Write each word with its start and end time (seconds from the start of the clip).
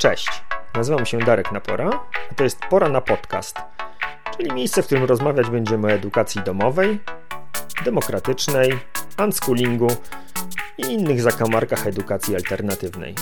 Cześć, 0.00 0.42
nazywam 0.74 1.06
się 1.06 1.18
Darek 1.18 1.52
Napora, 1.52 1.90
a 2.30 2.34
to 2.34 2.44
jest 2.44 2.60
Pora 2.70 2.88
na 2.88 3.00
Podcast, 3.00 3.56
czyli 4.36 4.52
miejsce, 4.52 4.82
w 4.82 4.86
którym 4.86 5.04
rozmawiać 5.04 5.50
będziemy 5.50 5.86
o 5.86 5.90
edukacji 5.90 6.42
domowej, 6.42 7.00
demokratycznej, 7.84 8.78
unschoolingu 9.24 9.88
i 10.78 10.82
innych 10.82 11.22
zakamarkach 11.22 11.86
edukacji 11.86 12.36
alternatywnej. 12.36 13.14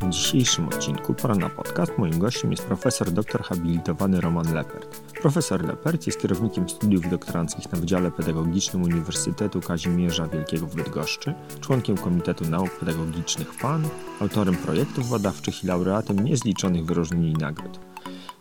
W 0.00 0.08
dzisiejszym 0.10 0.68
odcinku 0.68 1.14
Pora 1.14 1.34
na 1.34 1.48
Podcast 1.48 1.98
moim 1.98 2.18
gościem 2.18 2.50
jest 2.50 2.66
profesor 2.66 3.10
doktor 3.10 3.42
habilitowany 3.42 4.20
Roman 4.20 4.54
Lepert. 4.54 4.99
Profesor 5.22 5.64
Lepert 5.64 6.06
jest 6.06 6.20
kierownikiem 6.20 6.68
studiów 6.68 7.10
doktoranckich 7.10 7.72
na 7.72 7.78
Wydziale 7.78 8.10
Pedagogicznym 8.10 8.82
Uniwersytetu 8.82 9.60
Kazimierza 9.60 10.26
Wielkiego 10.26 10.66
w 10.66 10.74
Bydgoszczy, 10.74 11.34
członkiem 11.60 11.96
Komitetu 11.96 12.44
Nauk 12.44 12.70
Pedagogicznych 12.70 13.58
PAN, 13.58 13.88
autorem 14.20 14.56
projektów 14.56 15.10
badawczych 15.10 15.64
i 15.64 15.66
laureatem 15.66 16.24
niezliczonych 16.24 16.86
wyróżnień 16.86 17.24
i 17.24 17.32
nagród. 17.32 17.80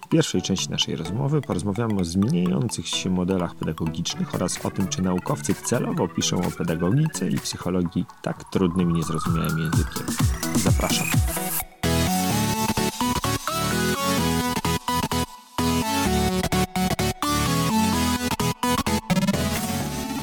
W 0.01 0.07
pierwszej 0.09 0.41
części 0.41 0.69
naszej 0.69 0.95
rozmowy 0.95 1.41
porozmawiamy 1.41 2.01
o 2.01 2.05
zmieniających 2.05 2.87
się 2.87 3.09
modelach 3.09 3.55
pedagogicznych 3.55 4.35
oraz 4.35 4.65
o 4.65 4.71
tym, 4.71 4.87
czy 4.87 5.01
naukowcy 5.01 5.53
celowo 5.53 6.07
piszą 6.07 6.37
o 6.37 6.51
pedagogice 6.51 7.29
i 7.29 7.37
psychologii 7.37 8.05
tak 8.21 8.43
trudnym 8.43 8.91
i 8.91 8.93
niezrozumiałym 8.93 9.59
językiem. 9.59 10.05
Zapraszam. 10.55 11.07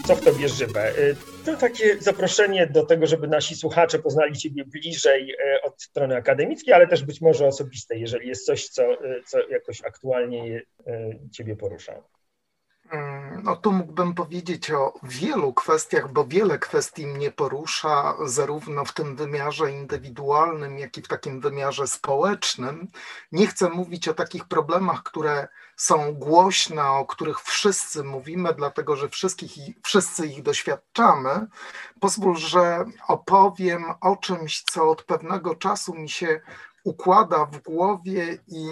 Co 0.06 0.16
w 0.16 0.20
tobie 0.20 0.48
żywe. 0.48 0.98
Y, 0.98 1.16
to 1.44 1.56
takie 1.56 1.96
zaproszenie 2.00 2.66
do 2.66 2.86
tego, 2.86 3.06
żeby 3.06 3.28
nasi 3.28 3.56
słuchacze 3.56 3.98
poznali 3.98 4.36
Ciebie 4.36 4.64
bliżej 4.64 5.32
y, 5.32 5.62
od 5.62 5.82
strony 5.82 6.16
akademickiej, 6.16 6.74
ale 6.74 6.86
też 6.86 7.04
być 7.04 7.20
może 7.20 7.46
osobistej, 7.46 8.00
jeżeli 8.00 8.28
jest 8.28 8.46
coś, 8.46 8.68
co, 8.68 9.04
y, 9.04 9.22
co 9.26 9.48
jakoś 9.48 9.84
aktualnie 9.84 10.62
Ciebie 11.32 11.56
porusza. 11.56 12.02
Mm, 12.90 13.42
no 13.42 13.56
tu 13.56 13.72
mógłbym 13.72 14.14
powiedzieć 14.14 14.70
o 14.70 14.94
wielu 15.02 15.52
kwestiach, 15.52 16.12
bo 16.12 16.24
wiele 16.24 16.58
kwestii 16.58 17.06
mnie 17.06 17.30
porusza, 17.30 18.14
zarówno 18.24 18.84
w 18.84 18.92
tym 18.92 19.16
wymiarze 19.16 19.72
indywidualnym, 19.72 20.78
jak 20.78 20.98
i 20.98 21.02
w 21.02 21.08
takim 21.08 21.40
wymiarze 21.40 21.86
społecznym. 21.86 22.88
Nie 23.32 23.46
chcę 23.46 23.68
mówić 23.68 24.08
o 24.08 24.14
takich 24.14 24.44
problemach, 24.44 25.02
które 25.02 25.48
są 25.76 26.14
głośne, 26.14 26.84
o 26.90 27.06
których 27.06 27.40
wszyscy 27.40 28.04
mówimy, 28.04 28.54
dlatego 28.54 28.96
że 28.96 29.08
wszystkich, 29.08 29.52
wszyscy 29.82 30.26
ich 30.26 30.42
doświadczamy. 30.42 31.46
Pozwól, 32.00 32.36
że 32.36 32.84
opowiem 33.08 33.84
o 34.00 34.16
czymś, 34.16 34.62
co 34.62 34.90
od 34.90 35.02
pewnego 35.02 35.54
czasu 35.54 35.94
mi 35.94 36.08
się 36.08 36.40
układa 36.86 37.44
w 37.44 37.62
głowie 37.62 38.38
i 38.48 38.68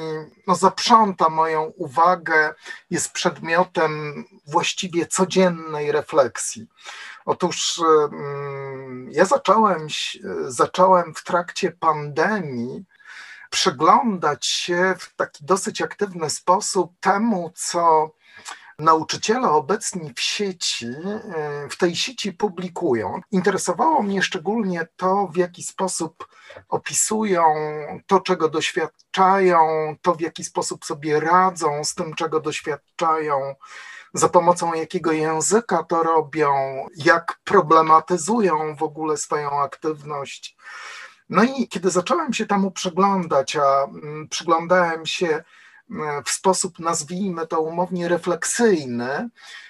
no, 0.47 0.55
zaprząta 0.55 1.29
moją 1.29 1.62
uwagę, 1.62 2.55
jest 2.91 3.12
przedmiotem 3.12 4.25
właściwie 4.47 5.07
codziennej 5.07 5.93
refleksji. 5.93 6.67
Otóż 7.25 7.81
ja 9.11 9.25
zacząłem, 9.25 9.87
zacząłem 10.47 11.15
w 11.15 11.25
trakcie 11.25 11.70
pandemii 11.70 12.85
przyglądać 13.51 14.47
się 14.47 14.95
w 14.98 15.15
taki 15.17 15.45
dosyć 15.45 15.83
aktywny 15.83 16.31
sposób 16.31 16.92
temu, 17.01 17.53
co 17.55 18.11
nauczyciele 18.78 19.48
obecni 19.50 20.12
w 20.17 20.20
sieci, 20.20 20.86
e, 20.86 21.69
w 21.70 21.77
tej 21.77 21.97
sieci 21.97 22.33
publikują. 22.33 23.20
Interesowało 23.30 24.03
mnie 24.03 24.22
szczególnie 24.22 24.89
to, 24.97 25.27
w 25.27 25.36
jaki 25.36 25.62
sposób 25.62 26.28
opisują 26.69 27.42
to, 28.06 28.20
czego 28.20 28.48
doświadczają, 28.48 29.58
to, 30.02 30.14
w 30.14 30.20
jaki 30.20 30.45
sposób 30.45 30.84
sobie 30.84 31.20
radzą 31.20 31.84
z 31.84 31.95
tym, 31.95 32.14
czego 32.14 32.41
doświadczają, 32.41 33.55
za 34.14 34.28
pomocą 34.28 34.75
jakiego 34.75 35.12
języka 35.12 35.83
to 35.83 36.02
robią, 36.02 36.51
jak 36.96 37.39
problematyzują 37.45 38.77
w 38.77 38.83
ogóle 38.83 39.17
swoją 39.17 39.61
aktywność. 39.61 40.57
No 41.29 41.45
i 41.45 41.68
kiedy 41.68 41.90
zacząłem 41.90 42.33
się 42.33 42.46
temu 42.46 42.70
przyglądać, 42.70 43.57
a 43.57 43.84
mm, 43.84 44.29
przyglądałem 44.29 45.07
się 45.07 45.45
w 46.24 46.30
sposób, 46.30 46.78
nazwijmy 46.78 47.46
to 47.46 47.61
umownie, 47.61 48.08
refleksyjny, 48.08 49.28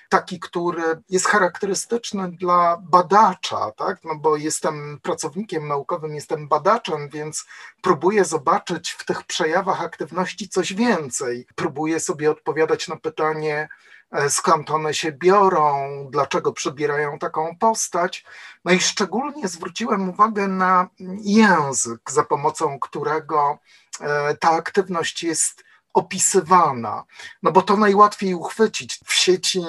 taki, 0.09 0.41
który 0.41 0.83
jest 1.11 1.27
charakterystyczny 1.27 2.33
dla 2.33 2.77
badacza, 2.77 3.71
tak? 3.77 4.05
no 4.05 4.15
bo 4.17 4.37
jestem 4.37 5.01
pracownikiem 5.03 5.69
naukowym, 5.69 6.15
jestem 6.15 6.49
badaczem, 6.49 7.09
więc 7.09 7.47
próbuję 7.83 8.25
zobaczyć 8.25 8.91
w 8.91 9.05
tych 9.05 9.23
przejawach 9.23 9.83
aktywności 9.83 10.49
coś 10.49 10.75
więcej. 10.75 11.47
Próbuję 11.55 12.01
sobie 12.01 12.31
odpowiadać 12.31 12.89
na 12.89 12.97
pytanie, 12.97 13.69
e, 14.13 14.31
skąd 14.31 14.71
one 14.71 14.95
się 14.95 15.13
biorą, 15.13 15.89
dlaczego 16.11 16.53
przybierają 16.53 17.19
taką 17.19 17.57
postać. 17.59 18.25
No 18.65 18.73
i 18.73 18.81
szczególnie 18.81 19.49
zwróciłem 19.49 20.09
uwagę 20.09 20.49
na 20.49 20.89
język, 21.21 22.11
za 22.11 22.25
pomocą 22.25 22.79
którego 22.79 23.59
e, 24.01 24.37
ta 24.37 24.51
aktywność 24.51 25.23
jest 25.23 25.64
opisywana, 25.95 27.05
no 27.43 27.53
bo 27.53 27.63
to 27.63 27.77
najłatwiej 27.77 28.35
uchwycić. 28.35 29.01
W 29.05 29.15
sieci 29.15 29.63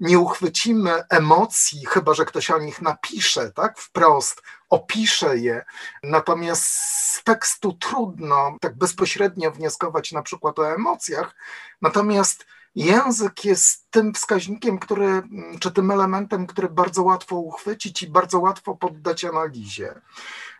nie 0.00 0.18
uchwycimy 0.18 1.02
emocji, 1.08 1.86
chyba 1.86 2.14
że 2.14 2.24
ktoś 2.24 2.50
o 2.50 2.58
nich 2.58 2.82
napisze, 2.82 3.50
tak, 3.50 3.78
wprost, 3.78 4.42
opisze 4.70 5.38
je. 5.38 5.64
Natomiast 6.02 6.64
z 6.64 7.24
tekstu 7.24 7.72
trudno 7.72 8.56
tak 8.60 8.76
bezpośrednio 8.76 9.50
wnioskować 9.50 10.12
na 10.12 10.22
przykład 10.22 10.58
o 10.58 10.74
emocjach. 10.74 11.34
Natomiast 11.82 12.46
język 12.74 13.44
jest 13.44 13.90
tym 13.90 14.14
wskaźnikiem, 14.14 14.78
który, 14.78 15.22
czy 15.60 15.70
tym 15.70 15.90
elementem, 15.90 16.46
który 16.46 16.68
bardzo 16.68 17.02
łatwo 17.02 17.36
uchwycić 17.36 18.02
i 18.02 18.10
bardzo 18.10 18.40
łatwo 18.40 18.74
poddać 18.74 19.24
analizie. 19.24 20.00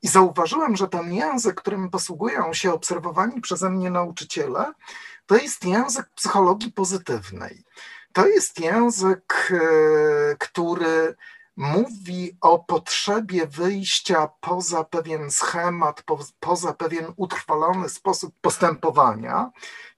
I 0.03 0.09
zauważyłem, 0.09 0.77
że 0.77 0.89
ten 0.89 1.13
język, 1.13 1.55
którym 1.55 1.91
posługują 1.91 2.53
się 2.53 2.73
obserwowani 2.73 3.41
przeze 3.41 3.71
mnie 3.71 3.91
nauczyciele, 3.91 4.73
to 5.27 5.37
jest 5.37 5.65
język 5.65 6.07
psychologii 6.15 6.73
pozytywnej. 6.73 7.65
To 8.13 8.27
jest 8.27 8.61
język, 8.61 9.53
e, 9.53 10.37
który 10.39 11.15
mówi 11.57 12.37
o 12.41 12.59
potrzebie 12.59 13.47
wyjścia 13.47 14.29
poza 14.41 14.85
pewien 14.85 15.31
schemat, 15.31 16.05
poza 16.41 16.73
pewien 16.73 17.13
utrwalony 17.17 17.89
sposób 17.89 18.35
postępowania 18.41 19.51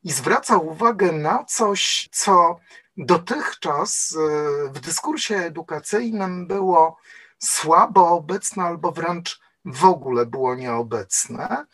i 0.04 0.12
zwraca 0.12 0.56
uwagę 0.56 1.12
na 1.12 1.44
coś, 1.44 2.08
co 2.12 2.56
dotychczas 2.96 4.16
e, 4.16 4.68
w 4.68 4.80
dyskursie 4.80 5.36
edukacyjnym 5.36 6.46
było 6.46 6.96
słabo 7.38 8.08
obecne 8.08 8.64
albo 8.64 8.92
wręcz 8.92 9.43
w 9.64 9.84
ogóle 9.84 10.26
było 10.26 10.54
nieobecne. 10.54 11.66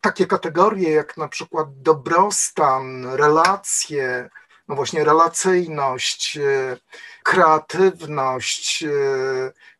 Takie 0.00 0.26
kategorie 0.26 0.90
jak 0.90 1.16
na 1.16 1.28
przykład 1.28 1.82
dobrostan, 1.82 3.06
relacje, 3.06 4.30
no 4.68 4.74
właśnie 4.74 5.04
relacyjność, 5.04 6.36
e, 6.36 6.76
kreatywność, 7.22 8.82
e, 8.82 8.88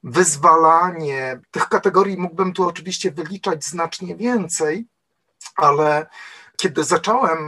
wyzwalanie. 0.03 1.41
Tych 1.51 1.69
kategorii 1.69 2.17
mógłbym 2.17 2.53
tu 2.53 2.69
oczywiście 2.69 3.11
wyliczać 3.11 3.65
znacznie 3.65 4.17
więcej, 4.17 4.87
ale 5.57 6.07
kiedy 6.57 6.85
zacząłem 6.85 7.39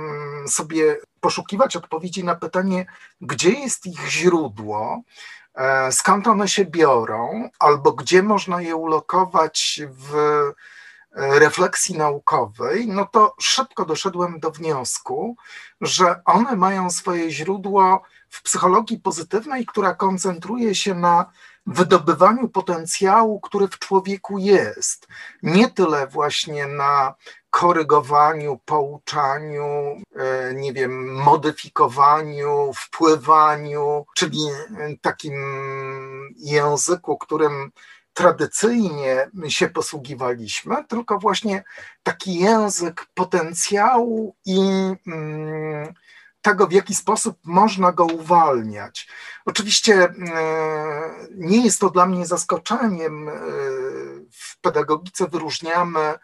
sobie 0.48 0.96
poszukiwać 1.20 1.76
odpowiedzi 1.76 2.24
na 2.24 2.34
pytanie, 2.34 2.86
gdzie 3.20 3.50
jest 3.50 3.86
ich 3.86 4.08
źródło, 4.08 5.02
skąd 5.90 6.26
one 6.26 6.48
się 6.48 6.64
biorą, 6.64 7.48
albo 7.58 7.92
gdzie 7.92 8.22
można 8.22 8.62
je 8.62 8.76
ulokować 8.76 9.80
w 9.88 10.14
e, 10.16 11.38
refleksji 11.38 11.98
naukowej, 11.98 12.88
no 12.88 13.06
to 13.06 13.34
szybko 13.40 13.84
doszedłem 13.84 14.40
do 14.40 14.50
wniosku, 14.50 15.36
że 15.80 16.20
one 16.24 16.56
mają 16.56 16.90
swoje 16.90 17.30
źródło 17.30 18.02
w 18.28 18.42
psychologii 18.42 18.98
pozytywnej, 18.98 19.66
która 19.66 19.94
koncentruje 19.94 20.74
się 20.74 20.94
na 20.94 21.30
wydobywaniu 21.66 22.48
potencjału, 22.48 23.40
który 23.40 23.68
w 23.68 23.78
człowieku 23.78 24.38
jest. 24.38 25.08
Nie 25.42 25.70
tyle 25.70 26.06
właśnie 26.06 26.66
na 26.66 27.14
korygowaniu, 27.50 28.60
pouczaniu, 28.64 30.02
e, 30.16 30.54
nie 30.54 30.72
wiem, 30.72 31.14
modyfikowaniu, 31.14 32.72
wpływaniu, 32.74 34.06
czyli 34.16 34.38
takim 35.00 35.34
języku, 36.36 37.18
którym 37.18 37.70
tradycyjnie 38.12 39.30
się 39.48 39.68
posługiwaliśmy, 39.68 40.84
tylko 40.88 41.18
właśnie 41.18 41.64
taki 42.02 42.34
język 42.34 43.06
potencjału 43.14 44.36
i 44.46 44.60
mm, 45.06 45.94
tego, 46.42 46.66
w 46.66 46.72
jaki 46.72 46.94
sposób 46.94 47.38
można 47.44 47.92
go 47.92 48.04
uwalniać. 48.04 49.08
Oczywiście 49.44 49.94
e, 49.94 50.10
nie 51.34 51.64
jest 51.64 51.80
to 51.80 51.90
dla 51.90 52.06
mnie 52.06 52.26
zaskoczeniem. 52.26 53.28
E, 53.28 53.32
w 54.32 54.60
pedagogice 54.60 55.28
wyróżniamy 55.28 56.14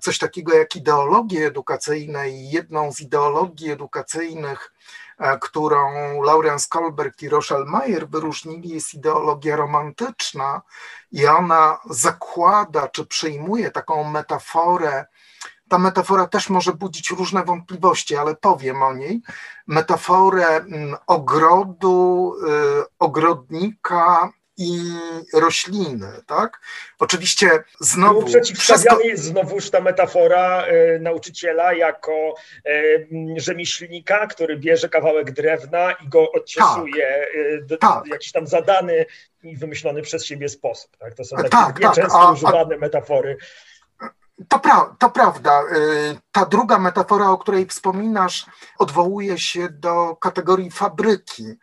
coś 0.00 0.18
takiego 0.18 0.54
jak 0.54 0.76
ideologie 0.76 1.46
edukacyjne 1.46 2.30
i 2.30 2.50
jedną 2.50 2.92
z 2.92 3.00
ideologii 3.00 3.70
edukacyjnych, 3.70 4.72
e, 5.18 5.38
którą 5.38 5.92
Laurence 6.22 6.66
Kolberg 6.70 7.22
i 7.22 7.28
Rochelle 7.28 7.64
Mayer 7.64 8.08
wyróżnili, 8.08 8.68
jest 8.68 8.94
ideologia 8.94 9.56
romantyczna 9.56 10.62
i 11.12 11.26
ona 11.26 11.80
zakłada 11.90 12.88
czy 12.88 13.06
przyjmuje 13.06 13.70
taką 13.70 14.04
metaforę 14.04 15.06
ta 15.68 15.78
metafora 15.78 16.26
też 16.26 16.48
może 16.48 16.72
budzić 16.72 17.10
różne 17.10 17.44
wątpliwości, 17.44 18.16
ale 18.16 18.36
powiem 18.36 18.82
o 18.82 18.94
niej. 18.94 19.22
Metaforę 19.66 20.46
mm, 20.46 20.96
ogrodu, 21.06 22.34
y, 22.82 22.84
ogrodnika 22.98 24.32
i 24.58 24.80
rośliny, 25.34 26.12
tak? 26.26 26.60
Oczywiście 26.98 27.50
znowu... 27.80 28.22
Przeciwstawiany 28.22 28.84
wszystko... 28.84 29.00
jest 29.00 29.24
znowuż 29.24 29.70
ta 29.70 29.80
metafora 29.80 30.66
y, 30.66 30.98
nauczyciela 31.00 31.72
jako 31.72 32.34
y, 32.66 33.08
rzemieślnika, 33.36 34.26
który 34.26 34.56
bierze 34.56 34.88
kawałek 34.88 35.30
drewna 35.30 35.92
i 35.92 36.08
go 36.08 36.32
odciosuje 36.32 37.26
tak, 37.58 37.66
do, 37.66 37.76
tak. 37.76 38.06
jakiś 38.06 38.32
tam 38.32 38.46
zadany 38.46 39.06
i 39.42 39.56
wymyślony 39.56 40.02
przez 40.02 40.24
siebie 40.24 40.48
sposób. 40.48 40.96
Tak? 40.96 41.14
To 41.14 41.24
są 41.24 41.36
takie 41.36 41.48
tak, 41.48 41.80
nieczęsto 41.80 42.18
tak. 42.18 42.32
używane 42.32 42.74
a... 42.74 42.78
metafory 42.78 43.36
to, 44.48 44.58
pra, 44.58 44.96
to 44.98 45.10
prawda. 45.10 45.62
Y, 45.62 46.18
ta 46.32 46.44
druga 46.44 46.78
metafora, 46.78 47.30
o 47.30 47.38
której 47.38 47.66
wspominasz, 47.66 48.46
odwołuje 48.78 49.38
się 49.38 49.68
do 49.68 50.16
kategorii 50.16 50.70
fabryki, 50.70 51.44
y, 51.44 51.56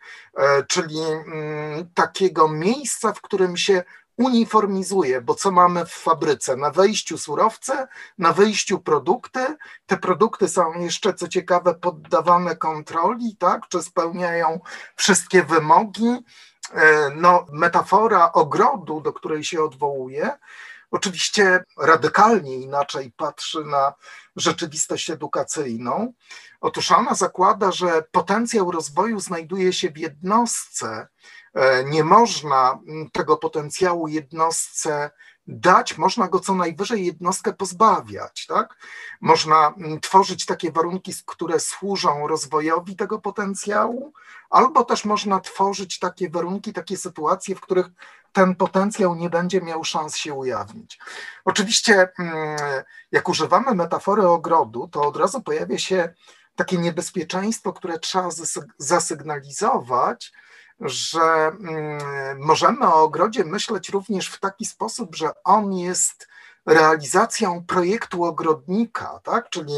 czyli 0.68 1.00
mm, 1.00 1.90
takiego 1.94 2.48
miejsca, 2.48 3.12
w 3.12 3.20
którym 3.20 3.56
się 3.56 3.84
uniformizuje, 4.16 5.20
bo 5.20 5.34
co 5.34 5.50
mamy 5.50 5.86
w 5.86 5.92
fabryce? 5.92 6.56
Na 6.56 6.70
wejściu 6.70 7.18
surowce, 7.18 7.88
na 8.18 8.32
wyjściu 8.32 8.78
produkty. 8.78 9.40
Te 9.86 9.96
produkty 9.96 10.48
są 10.48 10.72
jeszcze, 10.72 11.14
co 11.14 11.28
ciekawe, 11.28 11.74
poddawane 11.74 12.56
kontroli, 12.56 13.36
tak? 13.38 13.68
czy 13.68 13.82
spełniają 13.82 14.60
wszystkie 14.96 15.42
wymogi. 15.42 16.08
Y, 16.08 16.78
no, 17.14 17.46
metafora 17.52 18.32
ogrodu, 18.32 19.00
do 19.00 19.12
której 19.12 19.44
się 19.44 19.62
odwołuje, 19.62 20.38
oczywiście 20.96 21.64
radykalnie 21.78 22.56
inaczej 22.56 23.12
patrzy 23.16 23.64
na 23.64 23.94
rzeczywistość 24.36 25.10
edukacyjną. 25.10 26.12
Otóż 26.60 26.92
ona 26.92 27.14
zakłada, 27.14 27.72
że 27.72 28.02
potencjał 28.12 28.70
rozwoju 28.70 29.20
znajduje 29.20 29.72
się 29.72 29.90
w 29.90 29.98
jednostce. 29.98 31.08
E, 31.54 31.84
nie 31.84 32.04
można 32.04 32.78
tego 33.12 33.36
potencjału 33.36 34.08
jednostce 34.08 35.10
dać, 35.48 35.98
można 35.98 36.28
go 36.28 36.40
co 36.40 36.54
najwyżej 36.54 37.06
jednostkę 37.06 37.52
pozbawiać. 37.52 38.46
Tak? 38.46 38.76
Można 39.20 39.74
tworzyć 40.02 40.46
takie 40.46 40.72
warunki, 40.72 41.12
które 41.26 41.60
służą 41.60 42.28
rozwojowi 42.28 42.96
tego 42.96 43.18
potencjału, 43.18 44.12
albo 44.50 44.84
też 44.84 45.04
można 45.04 45.40
tworzyć 45.40 45.98
takie 45.98 46.30
warunki, 46.30 46.72
takie 46.72 46.96
sytuacje, 46.96 47.54
w 47.54 47.60
których 47.60 47.86
ten 48.32 48.54
potencjał 48.54 49.14
nie 49.14 49.30
będzie 49.30 49.60
miał 49.60 49.84
szans 49.84 50.16
się 50.16 50.34
ujawnić. 50.34 50.98
Oczywiście, 51.44 52.08
mm, 52.18 52.56
jak 53.12 53.28
używamy 53.28 53.74
metafory 53.74 54.28
ogrodu, 54.28 54.88
to 54.88 55.02
od 55.02 55.16
razu 55.16 55.42
pojawia 55.42 55.78
się 55.78 56.14
takie 56.56 56.78
niebezpieczeństwo, 56.78 57.72
które 57.72 57.98
trzeba 57.98 58.28
zasygnalizować, 58.78 60.32
że 60.80 61.20
mm, 61.20 62.00
możemy 62.38 62.86
o 62.86 63.02
ogrodzie 63.02 63.44
myśleć 63.44 63.88
również 63.88 64.28
w 64.28 64.40
taki 64.40 64.64
sposób, 64.64 65.16
że 65.16 65.30
on 65.44 65.72
jest 65.72 66.28
realizacją 66.66 67.64
projektu 67.66 68.24
ogrodnika, 68.24 69.20
tak? 69.22 69.50
czyli 69.50 69.72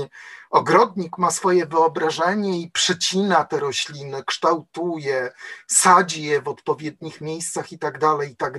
ogrodnik 0.50 1.19
ma 1.19 1.31
swoje 1.31 1.67
wyobrażenie 1.67 2.61
i 2.61 2.70
przycina 2.70 3.44
te 3.44 3.61
rośliny, 3.61 4.25
kształtuje, 4.25 5.32
sadzi 5.67 6.23
je 6.23 6.43
w 6.43 6.49
odpowiednich 6.49 7.20
miejscach 7.20 7.73
i 7.73 7.79
tak 7.79 7.99
dalej, 7.99 8.32
i 8.32 8.37
tak. 8.37 8.58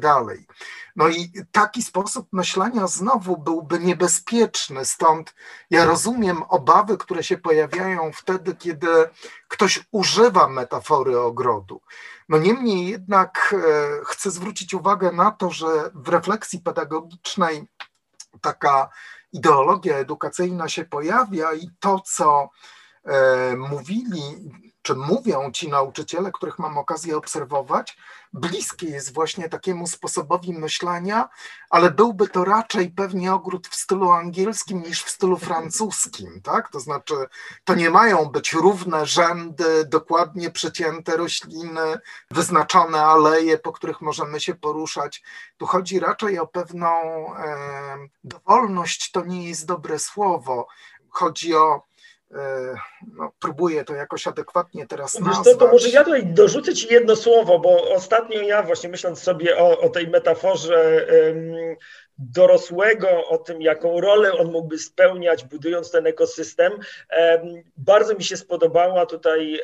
No 0.95 1.07
i 1.07 1.31
taki 1.51 1.83
sposób 1.83 2.27
myślenia 2.31 2.87
znowu 2.87 3.37
byłby 3.37 3.79
niebezpieczny, 3.79 4.85
stąd 4.85 5.33
ja 5.69 5.85
rozumiem 5.85 6.43
obawy, 6.49 6.97
które 6.97 7.23
się 7.23 7.37
pojawiają 7.37 8.11
wtedy, 8.13 8.55
kiedy 8.55 8.87
ktoś 9.47 9.87
używa 9.91 10.49
metafory 10.49 11.19
ogrodu. 11.19 11.81
No 12.29 12.37
niemniej 12.37 12.87
jednak 12.87 13.55
e, 13.57 14.05
chcę 14.05 14.31
zwrócić 14.31 14.73
uwagę 14.73 15.11
na 15.11 15.31
to, 15.31 15.49
że 15.49 15.67
w 15.93 16.09
refleksji 16.09 16.59
pedagogicznej 16.59 17.67
taka 18.41 18.89
ideologia 19.33 19.97
edukacyjna 19.97 20.69
się 20.69 20.85
pojawia 20.85 21.53
i 21.53 21.69
to, 21.79 21.99
co 21.99 22.49
e, 23.05 23.55
mówili, 23.55 24.21
czy 24.89 24.95
mówią 24.95 25.51
ci 25.51 25.69
nauczyciele, 25.69 26.31
których 26.31 26.59
mam 26.59 26.77
okazję 26.77 27.17
obserwować, 27.17 27.97
bliskie 28.33 28.87
jest 28.87 29.13
właśnie 29.13 29.49
takiemu 29.49 29.87
sposobowi 29.87 30.53
myślenia, 30.53 31.29
ale 31.69 31.91
byłby 31.91 32.27
to 32.27 32.45
raczej 32.45 32.91
pewnie 32.91 33.33
ogród 33.33 33.67
w 33.67 33.75
stylu 33.75 34.11
angielskim 34.11 34.81
niż 34.81 35.03
w 35.03 35.09
stylu 35.09 35.37
francuskim, 35.37 36.41
tak? 36.51 36.71
To 36.71 36.79
znaczy, 36.79 37.15
to 37.63 37.75
nie 37.75 37.89
mają 37.89 38.25
być 38.25 38.53
równe 38.53 39.05
rzędy, 39.05 39.85
dokładnie 39.85 40.51
przecięte 40.51 41.17
rośliny, 41.17 41.99
wyznaczone 42.31 43.05
aleje, 43.05 43.57
po 43.57 43.71
których 43.71 44.01
możemy 44.01 44.39
się 44.39 44.55
poruszać. 44.55 45.23
Tu 45.57 45.65
chodzi 45.65 45.99
raczej 45.99 46.39
o 46.39 46.47
pewną 46.47 46.87
e, 47.35 47.57
dowolność, 48.23 49.11
to 49.11 49.25
nie 49.25 49.49
jest 49.49 49.65
dobre 49.65 49.99
słowo. 49.99 50.67
Chodzi 51.09 51.55
o 51.55 51.88
no, 53.17 53.31
próbuję 53.39 53.85
to 53.85 53.95
jakoś 53.95 54.27
adekwatnie 54.27 54.87
teraz 54.87 55.17
Wiesz 55.17 55.25
nazwać. 55.25 55.53
To, 55.53 55.65
to 55.65 55.71
może 55.71 55.89
ja 55.89 56.03
tutaj 56.03 56.25
dorzucę 56.25 56.73
Ci 56.73 56.93
jedno 56.93 57.15
słowo, 57.15 57.59
bo 57.59 57.93
ostatnio 57.93 58.41
ja 58.41 58.63
właśnie 58.63 58.89
myśląc 58.89 59.19
sobie 59.19 59.57
o, 59.57 59.79
o 59.79 59.89
tej 59.89 60.07
metaforze 60.07 61.07
dorosłego, 62.19 63.27
o 63.27 63.37
tym, 63.37 63.61
jaką 63.61 64.01
rolę 64.01 64.33
on 64.33 64.51
mógłby 64.51 64.77
spełniać, 64.77 65.45
budując 65.45 65.91
ten 65.91 66.07
ekosystem. 66.07 66.73
Bardzo 67.77 68.15
mi 68.15 68.23
się 68.23 68.37
spodobała 68.37 69.05
tutaj, 69.05 69.59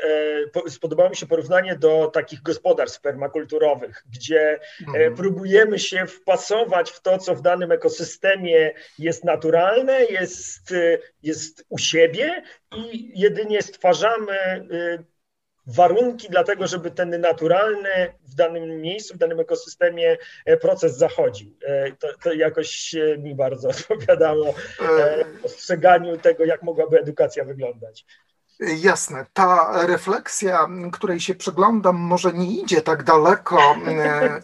e, 0.65 0.69
spodobało 0.69 1.09
mi 1.09 1.15
się 1.15 1.25
porównanie 1.25 1.75
do 1.75 2.11
takich 2.13 2.41
gospodarstw 2.41 3.01
permakulturowych, 3.01 4.03
gdzie 4.13 4.41
e, 4.41 4.59
mhm. 4.87 5.15
próbujemy 5.15 5.79
się 5.79 6.05
wpasować 6.05 6.91
w 6.91 7.01
to, 7.01 7.17
co 7.17 7.35
w 7.35 7.41
danym 7.41 7.71
ekosystemie 7.71 8.73
jest 8.99 9.23
naturalne, 9.23 10.05
jest, 10.05 10.73
jest 11.23 11.65
u 11.69 11.77
siebie 11.77 12.43
i 12.75 13.19
jedynie 13.19 13.61
stwarzamy 13.61 14.67
warunki 15.67 16.29
dla 16.29 16.43
tego, 16.43 16.67
żeby 16.67 16.91
ten 16.91 17.21
naturalny 17.21 18.13
w 18.23 18.35
danym 18.35 18.81
miejscu, 18.81 19.13
w 19.13 19.17
danym 19.17 19.39
ekosystemie 19.39 20.17
e, 20.45 20.57
proces 20.57 20.97
zachodził. 20.97 21.57
E, 21.65 21.91
to, 21.91 22.07
to 22.23 22.33
jakoś 22.33 22.95
mi 23.17 23.35
bardzo 23.35 23.69
odpowiadało 23.75 24.53
e, 24.99 25.25
postrzeganiu 25.41 26.17
tego, 26.17 26.45
jak 26.45 26.63
mogłaby 26.63 26.99
edukacja 26.99 27.45
wyglądać. 27.45 28.05
Jasne. 28.59 29.25
Ta 29.33 29.71
refleksja, 29.87 30.67
której 30.91 31.19
się 31.19 31.35
przyglądam, 31.35 31.95
może 31.95 32.33
nie 32.33 32.61
idzie 32.61 32.81
tak 32.81 33.03
daleko, 33.03 33.75
e, 33.87 33.95
e, 34.31 34.41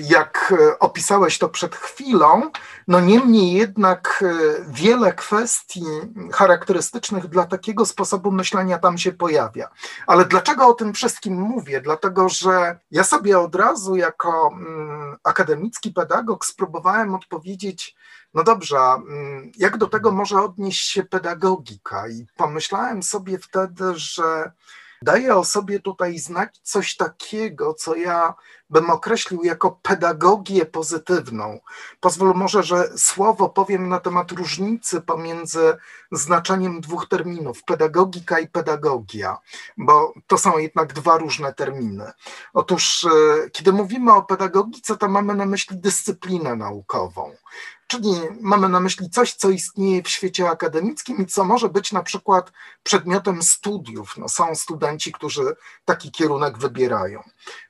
jak 0.00 0.54
opisałeś 0.80 1.38
to 1.38 1.48
przed 1.48 1.76
chwilą. 1.76 2.50
No 2.88 3.00
niemniej 3.00 3.52
jednak 3.52 4.24
e, 4.26 4.32
wiele 4.68 5.12
kwestii 5.12 5.84
charakterystycznych 6.32 7.26
dla 7.26 7.44
takiego 7.44 7.86
sposobu 7.86 8.30
myślenia 8.30 8.78
tam 8.78 8.98
się 8.98 9.12
pojawia. 9.12 9.68
Ale 10.06 10.24
dlaczego 10.24 10.66
o 10.66 10.74
tym 10.74 10.92
wszystkim 10.94 11.34
mówię? 11.34 11.80
Dlatego, 11.80 12.28
że 12.28 12.78
ja 12.90 13.04
sobie 13.04 13.38
od 13.38 13.54
razu 13.54 13.96
jako 13.96 14.50
mm, 14.52 15.16
akademicki 15.24 15.92
pedagog 15.92 16.44
spróbowałem 16.44 17.14
odpowiedzieć 17.14 17.96
no 18.34 18.44
dobrze, 18.44 18.78
mm, 18.78 19.52
jak 19.58 19.76
do 19.76 19.86
tego 19.86 20.12
może 20.12 20.42
odnieść 20.42 20.90
się 20.90 21.02
pedagogika? 21.02 22.08
I 22.08 22.26
pomyślałem 22.36 23.02
sobie 23.02 23.38
wtedy, 23.38 23.84
że 23.94 24.52
daje 25.02 25.36
o 25.36 25.44
sobie 25.44 25.80
tutaj 25.80 26.18
znać 26.18 26.58
coś 26.62 26.96
takiego, 26.96 27.74
co 27.74 27.94
ja 27.94 28.34
bym 28.70 28.90
określił 28.90 29.44
jako 29.44 29.78
pedagogię 29.82 30.66
pozytywną. 30.66 31.60
Pozwól 32.00 32.34
może, 32.34 32.62
że 32.62 32.98
słowo 32.98 33.48
powiem 33.48 33.88
na 33.88 34.00
temat 34.00 34.32
różnicy 34.32 35.00
pomiędzy 35.00 35.76
znaczeniem 36.12 36.80
dwóch 36.80 37.08
terminów, 37.08 37.64
pedagogika 37.64 38.38
i 38.38 38.48
pedagogia, 38.48 39.38
bo 39.76 40.14
to 40.26 40.38
są 40.38 40.58
jednak 40.58 40.92
dwa 40.92 41.18
różne 41.18 41.54
terminy. 41.54 42.12
Otóż, 42.54 43.04
e, 43.04 43.50
kiedy 43.50 43.72
mówimy 43.72 44.14
o 44.14 44.22
pedagogice, 44.22 44.96
to 44.96 45.08
mamy 45.08 45.34
na 45.34 45.46
myśli 45.46 45.76
dyscyplinę 45.76 46.56
naukową. 46.56 47.34
Czyli 47.88 48.10
mamy 48.40 48.68
na 48.68 48.80
myśli 48.80 49.10
coś, 49.10 49.34
co 49.34 49.50
istnieje 49.50 50.02
w 50.02 50.08
świecie 50.08 50.50
akademickim 50.50 51.18
i 51.18 51.26
co 51.26 51.44
może 51.44 51.68
być 51.68 51.92
na 51.92 52.02
przykład 52.02 52.52
przedmiotem 52.82 53.42
studiów. 53.42 54.14
No, 54.18 54.28
są 54.28 54.54
studenci, 54.54 55.12
którzy 55.12 55.56
taki 55.84 56.10
kierunek 56.10 56.58
wybierają. 56.58 57.22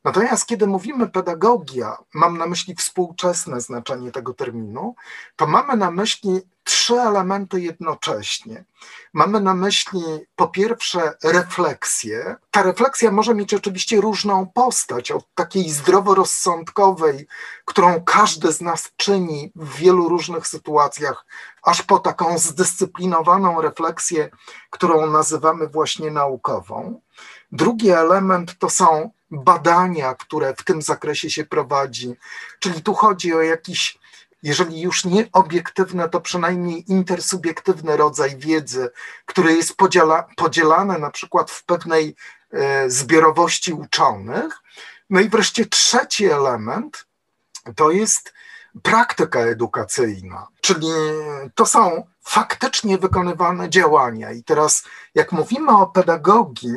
Natomiast 0.04 0.46
kiedy 0.46 0.66
mówimy 0.66 1.08
pedagogia, 1.08 1.96
mam 2.14 2.38
na 2.38 2.46
myśli 2.46 2.75
współczesne 2.75 3.60
znaczenie 3.60 4.12
tego 4.12 4.34
terminu, 4.34 4.94
to 5.37 5.46
mamy 5.46 5.76
na 5.76 5.90
myśli 5.90 6.40
trzy 6.68 6.94
elementy 6.94 7.60
jednocześnie. 7.60 8.64
Mamy 9.12 9.40
na 9.40 9.54
myśli 9.54 10.02
po 10.37 10.48
pierwsze 10.48 11.12
refleksję. 11.25 12.37
Ta 12.50 12.62
refleksja 12.62 13.10
może 13.10 13.34
mieć 13.34 13.54
oczywiście 13.54 14.00
różną 14.00 14.46
postać, 14.46 15.10
od 15.10 15.34
takiej 15.34 15.70
zdroworozsądkowej, 15.70 17.26
którą 17.64 18.04
każdy 18.04 18.52
z 18.52 18.60
nas 18.60 18.90
czyni 18.96 19.52
w 19.56 19.76
wielu 19.76 20.08
różnych 20.08 20.46
sytuacjach, 20.46 21.26
aż 21.62 21.82
po 21.82 21.98
taką 21.98 22.38
zdyscyplinowaną 22.38 23.62
refleksję, 23.62 24.28
którą 24.70 25.10
nazywamy 25.10 25.68
właśnie 25.68 26.10
naukową. 26.10 27.00
Drugi 27.52 27.90
element 27.90 28.58
to 28.58 28.70
są 28.70 29.10
badania, 29.30 30.14
które 30.14 30.54
w 30.54 30.64
tym 30.64 30.82
zakresie 30.82 31.30
się 31.30 31.44
prowadzi, 31.44 32.14
czyli 32.58 32.82
tu 32.82 32.94
chodzi 32.94 33.34
o 33.34 33.42
jakiś 33.42 33.98
jeżeli 34.42 34.80
już 34.80 35.04
nie 35.04 35.28
obiektywne, 35.33 36.09
to 36.09 36.21
przynajmniej 36.21 36.92
intersubiektywny 36.92 37.97
rodzaj 37.97 38.37
wiedzy, 38.37 38.90
który 39.26 39.52
jest 39.52 39.76
podziela, 39.76 40.28
podzielany 40.37 40.99
na 40.99 41.11
przykład 41.11 41.50
w 41.50 41.64
pewnej 41.64 42.16
e, 42.50 42.90
zbiorowości 42.90 43.73
uczonych. 43.73 44.59
No 45.11 45.21
i 45.21 45.28
wreszcie 45.28 45.66
trzeci 45.66 46.26
element 46.26 47.07
to 47.76 47.90
jest 47.90 48.33
praktyka 48.83 49.40
edukacyjna, 49.40 50.47
czyli 50.61 50.88
to 51.54 51.66
są 51.66 52.07
faktycznie 52.25 52.99
wykonywane 52.99 53.71
działania. 53.71 54.33
I 54.33 54.45
teraz, 54.45 54.85
jak 55.14 55.33
mówimy 55.33 55.76
o 55.76 55.87
pedagogii, 55.87 56.76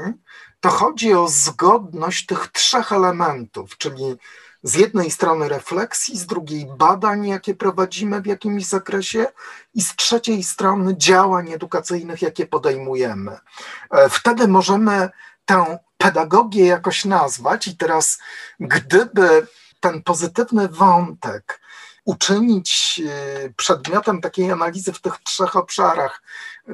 to 0.60 0.70
chodzi 0.70 1.14
o 1.14 1.28
zgodność 1.28 2.26
tych 2.26 2.48
trzech 2.48 2.92
elementów, 2.92 3.78
czyli 3.78 4.16
z 4.64 4.76
jednej 4.76 5.12
strony 5.12 5.50
refleksji, 5.50 6.18
z 6.18 6.26
drugiej 6.26 6.66
badań, 6.78 7.28
jakie 7.28 7.56
prowadzimy 7.56 8.22
w 8.22 8.26
jakimś 8.26 8.66
zakresie, 8.66 9.26
i 9.74 9.82
z 9.82 9.96
trzeciej 9.96 10.44
strony 10.44 10.98
działań 10.98 11.52
edukacyjnych, 11.52 12.22
jakie 12.22 12.46
podejmujemy. 12.46 13.38
E, 13.92 14.10
wtedy 14.10 14.48
możemy 14.48 15.10
tę 15.46 15.80
pedagogię 15.98 16.66
jakoś 16.66 17.06
nazwać, 17.06 17.68
i 17.68 17.78
teraz, 17.78 18.20
gdyby 18.60 19.48
ten 19.80 20.04
pozytywny 20.04 20.68
wątek 20.68 21.61
uczynić 22.06 23.02
e, 23.06 23.50
przedmiotem 23.50 24.22
takiej 24.22 24.52
analizy 24.52 24.94
w 24.94 25.02
tych 25.02 25.18
trzech 25.18 25.56
obszarach, 25.56 26.22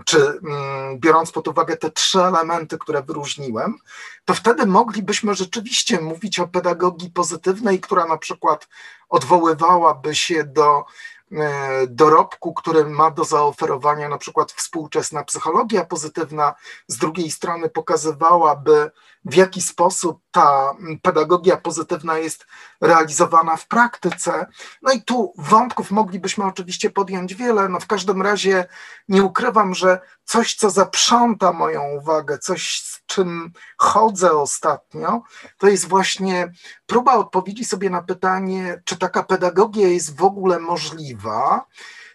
czy 0.06 0.18
mm, 0.18 1.00
biorąc 1.00 1.32
pod 1.32 1.48
uwagę 1.48 1.78
te 1.78 1.92
trzy 1.92 2.22
elementy, 2.22 2.78
które 2.78 3.04
wyróżniłem, 3.04 3.78
to 4.26 4.34
wtedy 4.34 4.66
moglibyśmy 4.66 5.36
rzeczywiście 5.36 6.02
mówić 6.02 6.40
o 6.40 6.48
pedagogii 6.48 7.12
pozytywnej, 7.12 7.80
która 7.80 8.06
na 8.06 8.18
przykład 8.18 8.68
odwoływałaby 9.10 10.16
się 10.16 10.44
do 10.44 10.86
E, 11.32 11.88
dorobku, 11.88 12.54
który 12.54 12.86
ma 12.86 13.12
do 13.12 13.24
zaoferowania 13.24 14.10
na 14.10 14.18
przykład 14.18 14.52
współczesna 14.52 15.24
psychologia 15.24 15.86
pozytywna, 15.86 16.54
z 16.88 16.98
drugiej 16.98 17.32
strony 17.32 17.70
pokazywałaby, 17.70 18.92
w 19.28 19.36
jaki 19.36 19.62
sposób 19.62 20.22
ta 20.32 20.76
pedagogia 21.02 21.58
pozytywna 21.58 22.18
jest 22.18 22.46
realizowana 22.82 23.58
w 23.58 23.68
praktyce. 23.68 24.46
No 24.82 24.92
i 24.92 25.02
tu 25.02 25.34
wątków 25.38 25.92
moglibyśmy 25.92 26.46
oczywiście 26.46 26.90
podjąć 26.90 27.36
wiele, 27.36 27.70
no 27.70 27.80
w 27.80 27.88
każdym 27.88 28.22
razie 28.22 28.66
nie 29.10 29.24
ukrywam, 29.24 29.74
że 29.76 30.00
coś, 30.24 30.56
co 30.56 30.70
zaprząta 30.70 31.54
moją 31.54 31.82
uwagę, 31.98 32.38
coś, 32.38 32.82
z 32.82 33.06
czym 33.06 33.52
chodzę 33.78 34.32
ostatnio, 34.32 35.22
to 35.58 35.68
jest 35.68 35.88
właśnie 35.88 36.54
próba 36.86 37.14
odpowiedzi 37.14 37.66
sobie 37.66 37.90
na 37.90 38.02
pytanie, 38.02 38.82
czy 38.86 38.98
taka 38.98 39.24
pedagogia 39.24 39.88
jest 39.88 40.18
w 40.18 40.24
ogóle 40.24 40.60
możliwa. 40.60 41.66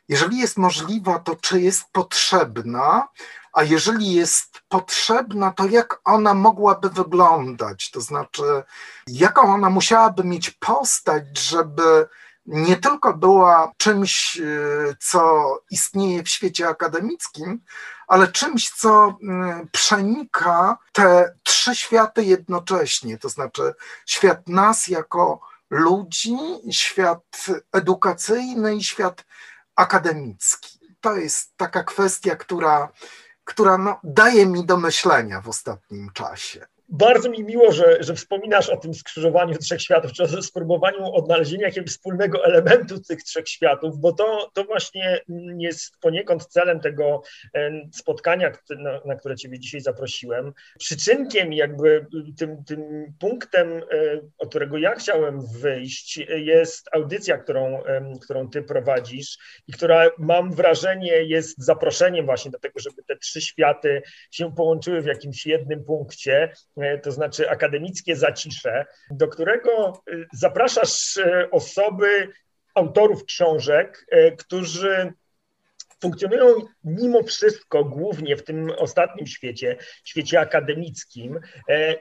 Jeżeli 0.09 0.39
jest 0.39 0.59
możliwa, 0.59 1.19
to 1.19 1.37
czy 1.37 1.61
jest 1.61 1.85
potrzebna, 1.93 3.09
a 3.53 3.63
jeżeli 3.63 4.13
jest 4.13 4.61
potrzebna, 4.69 5.51
to 5.51 5.67
jak 5.67 6.01
ona 6.05 6.35
mogłaby 6.35 6.91
wyglądać? 6.91 7.91
To 7.91 8.01
znaczy, 8.01 8.43
jaką 9.07 9.43
ona 9.55 9.71
musiałaby 9.71 10.25
mieć 10.25 10.51
postać, 10.51 11.39
żeby 11.39 12.09
nie 12.47 12.77
tylko 12.77 13.15
była 13.15 13.73
czymś, 13.77 14.37
y, 14.41 14.97
co 15.01 15.45
istnieje 15.71 16.23
w 16.23 16.29
świecie 16.29 16.69
akademickim, 16.69 17.61
ale 18.07 18.29
czymś, 18.29 18.71
co 18.71 19.09
y, 19.09 19.67
przenika 19.73 20.79
te 20.93 21.35
trzy 21.43 21.75
światy 21.75 22.25
jednocześnie, 22.25 23.19
to 23.19 23.29
znaczy 23.29 23.75
świat 24.07 24.49
nas 24.49 24.89
jako 24.89 25.41
ludzi, 25.71 26.37
świat 26.71 27.47
edukacyjny 27.73 28.77
i 28.77 28.85
świat 28.85 29.25
akademicki. 29.77 30.79
To 31.01 31.17
jest 31.17 31.57
taka 31.57 31.83
kwestia, 31.83 32.37
która, 32.37 32.89
która 33.53 33.79
no, 33.79 34.01
daje 34.05 34.47
mi 34.47 34.67
do 34.67 34.77
myślenia 34.77 35.41
w 35.41 35.49
ostatnim 35.49 36.11
czasie 36.11 36.67
bardzo 36.89 37.31
mi 37.31 37.45
miło, 37.45 37.73
że, 37.73 37.97
że 38.01 38.15
wspominasz 38.15 38.69
o 38.69 38.77
tym 38.77 38.95
skrzyżowaniu 38.95 39.59
trzech 39.59 39.83
światów, 39.83 40.13
czy 40.13 40.23
o 40.23 40.43
spróbowaniu 40.43 41.15
odnalezienia 41.15 41.67
jakiegoś 41.67 41.91
wspólnego 41.91 42.45
elementu 42.45 43.01
tych 43.01 43.23
trzech 43.23 43.49
światów, 43.49 43.99
bo 43.99 44.13
to, 44.13 44.51
to 44.55 44.65
właśnie 44.65 45.21
jest 45.59 45.99
poniekąd 46.01 46.47
celem 46.47 46.81
tego 46.81 47.23
spotkania, 47.93 48.53
na, 48.79 49.01
na 49.05 49.17
które 49.17 49.37
Ciebie 49.37 49.59
dzisiaj 49.59 49.81
zaprosiłem. 49.81 50.53
Przyczynkiem, 50.79 51.53
jakby 51.53 52.07
tym, 52.39 52.65
tym 52.65 53.13
punktem, 53.19 53.73
e, 53.73 53.83
od 54.39 54.49
którego 54.49 54.79
ja 54.79 54.95
chciałem 54.95 55.41
wyjść, 55.61 56.17
jest 56.29 56.89
audycja, 56.93 57.39
którą, 57.39 57.83
którą 58.23 58.51
Ty 58.51 58.63
prowadzisz 58.63 59.39
i 59.69 59.73
która 59.73 60.11
mam 60.19 60.53
wrażenie 60.53 61.23
jest 61.25 61.65
zaproszeniem 61.65 62.27
właśnie 62.27 62.51
do 62.51 62.59
tego, 62.59 62.81
żeby 62.81 63.03
te 63.03 63.17
trzy 63.17 63.41
światy 63.41 64.03
się 64.31 64.55
połączyły 64.55 65.01
w 65.01 65.07
jakimś 65.07 65.47
jednym 65.47 65.85
punkcie 65.85 66.43
E, 66.43 66.72
to 67.03 67.13
znaczy 67.13 67.51
akademickie 67.51 68.17
zacisze, 68.17 68.87
do 69.11 69.29
którego 69.29 69.89
e, 69.89 70.13
zapraszasz 70.33 71.17
e, 71.17 71.51
osoby, 71.51 72.29
autorów 72.75 73.25
książek, 73.25 74.07
którzy 74.39 75.13
funkcjonują 76.03 76.55
mimo 76.85 77.23
wszystko 77.23 77.85
głównie 77.85 78.37
w 78.37 78.45
tym 78.45 78.73
ostatnim 78.79 79.27
świecie, 79.27 79.77
świecie 80.05 80.41
akademickim 80.41 81.41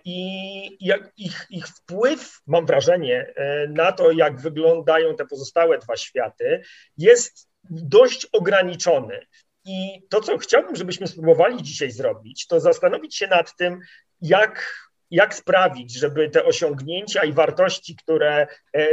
i 0.05 0.87
ich, 1.17 1.47
ich 1.49 1.67
wpływ, 1.67 2.39
mam 2.47 2.65
wrażenie, 2.65 3.33
na 3.69 3.91
to, 3.91 4.11
jak 4.11 4.41
wyglądają 4.41 5.15
te 5.15 5.25
pozostałe 5.25 5.77
dwa 5.77 5.97
światy, 5.97 6.61
jest 6.97 7.49
dość 7.69 8.25
ograniczony. 8.25 9.25
I 9.65 10.01
to, 10.09 10.21
co 10.21 10.37
chciałbym, 10.37 10.75
żebyśmy 10.75 11.07
spróbowali 11.07 11.63
dzisiaj 11.63 11.91
zrobić, 11.91 12.47
to 12.47 12.59
zastanowić 12.59 13.15
się 13.15 13.27
nad 13.27 13.55
tym, 13.55 13.79
jak, 14.21 14.81
jak 15.11 15.35
sprawić, 15.35 15.93
żeby 15.93 16.29
te 16.29 16.45
osiągnięcia 16.45 17.23
i 17.23 17.33
wartości, 17.33 17.95
które 17.95 18.47
e, 18.75 18.87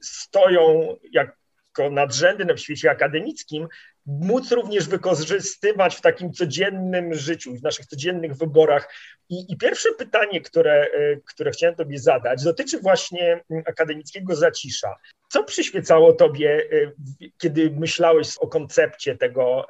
stoją 0.00 0.96
jako 1.12 1.90
nadrzędne 1.90 2.54
w 2.54 2.60
świecie 2.60 2.90
akademickim, 2.90 3.68
móc 4.06 4.52
również 4.52 4.88
wykorzystywać 4.88 5.96
w 5.96 6.00
takim 6.00 6.32
codziennym 6.32 7.14
życiu, 7.14 7.54
w 7.54 7.62
naszych 7.62 7.86
codziennych 7.86 8.36
wyborach. 8.36 8.94
I, 9.28 9.52
i 9.52 9.56
pierwsze 9.56 9.88
pytanie, 9.98 10.40
które, 10.40 10.86
e, 10.92 11.16
które 11.16 11.50
chciałem 11.50 11.74
Tobie 11.76 11.98
zadać, 11.98 12.44
dotyczy 12.44 12.78
właśnie 12.78 13.40
mm, 13.50 13.62
akademickiego 13.66 14.34
zacisza. 14.36 14.96
Co 15.28 15.44
przyświecało 15.44 16.12
Tobie, 16.12 16.68
e, 16.72 16.92
kiedy 17.38 17.70
myślałeś 17.70 18.38
o 18.38 18.48
koncepcie 18.48 19.16
tego, 19.16 19.66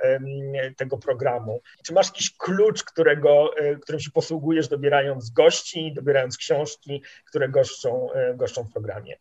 tego 0.76 0.98
programu? 0.98 1.60
Czy 1.84 1.92
masz 1.92 2.06
jakiś 2.06 2.36
klucz, 2.36 2.84
którego, 2.84 3.56
e, 3.56 3.76
którym 3.76 4.00
się 4.00 4.10
posługujesz, 4.10 4.68
dobierając 4.68 5.30
gości, 5.30 5.92
dobierając 5.94 6.36
książki, 6.36 7.02
które 7.28 7.48
goszczą, 7.48 8.08
goszczą 8.34 8.64
w 8.64 8.72
programie? 8.72 9.16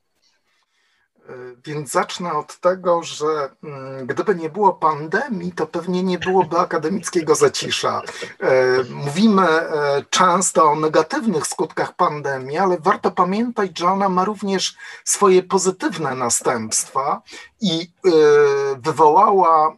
Więc 1.66 1.92
zacznę 1.92 2.34
od 2.34 2.60
tego, 2.60 3.04
że 3.04 3.50
mm, 3.63 4.08
gdyby 4.08 4.36
nie 4.36 4.50
było 4.50 4.74
pandemii, 4.74 5.51
to 5.51 5.68
pewnie 5.68 6.04
nie 6.04 6.20
byłoby 6.20 6.60
akademickiego 6.60 7.36
zacisza. 7.36 8.01
E, 8.40 8.84
mówimy 8.84 9.48
e, 9.48 10.06
często 10.10 10.72
o 10.72 10.75
negatywnych 10.75 11.48
skutkach 11.48 11.96
pandemii, 11.96 12.58
ale 12.58 12.78
warto 12.80 13.12
pamiętać, 13.12 13.80
że 13.80 13.88
ona 13.88 14.10
ma 14.10 14.25
również 14.25 14.75
swoje 15.04 15.44
pozytywne 15.44 16.16
następstwa 16.16 17.22
i 17.62 17.92
wywołała 18.78 19.75